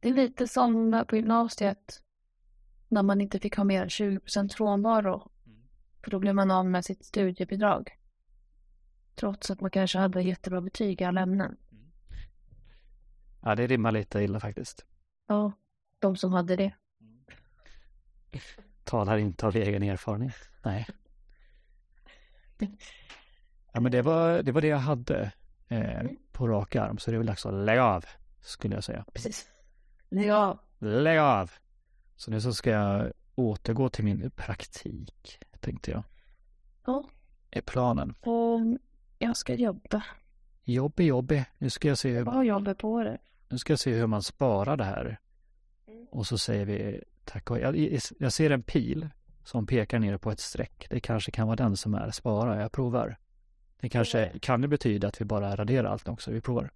[0.00, 2.02] Det är lite som på gymnasiet.
[2.88, 4.20] När man inte fick ha mer än 20
[4.56, 5.30] frånvaro.
[6.04, 7.98] För då blev man av med sitt studiebidrag.
[9.14, 11.56] Trots att man kanske hade jättebra betyg i alla ämnen.
[13.42, 14.86] ja, det rimmar lite illa faktiskt.
[15.26, 15.52] Ja,
[15.98, 16.74] de som hade det.
[18.84, 20.34] Talar inte av egen erfarenhet.
[20.64, 20.86] Nej.
[23.72, 25.32] Ja, men det var det, var det jag hade
[25.68, 26.98] eh, på rak arm.
[26.98, 28.04] Så det är väl dags att lägga av,
[28.40, 29.04] skulle jag säga.
[29.12, 29.46] Precis.
[30.08, 31.50] Ja, Lägg av!
[32.16, 36.02] Så nu så ska jag återgå till min praktik, tänkte jag.
[36.86, 37.04] Ja.
[37.50, 38.14] Är planen.
[38.20, 38.60] och
[39.18, 40.02] jag ska jobba.
[40.64, 41.44] Jobbig, jobbig.
[41.58, 43.18] Nu ska jag se hur, Vad jobbet på det?
[43.48, 45.20] nu ska jag se hur man sparar det här.
[46.10, 49.08] Och så säger vi tack och jag, jag ser en pil
[49.44, 50.86] som pekar ner på ett streck.
[50.90, 52.60] Det kanske kan vara den som är spara.
[52.60, 53.16] Jag provar.
[53.80, 56.30] Det kanske kan det betyda att vi bara raderar allt också.
[56.30, 56.70] Vi provar.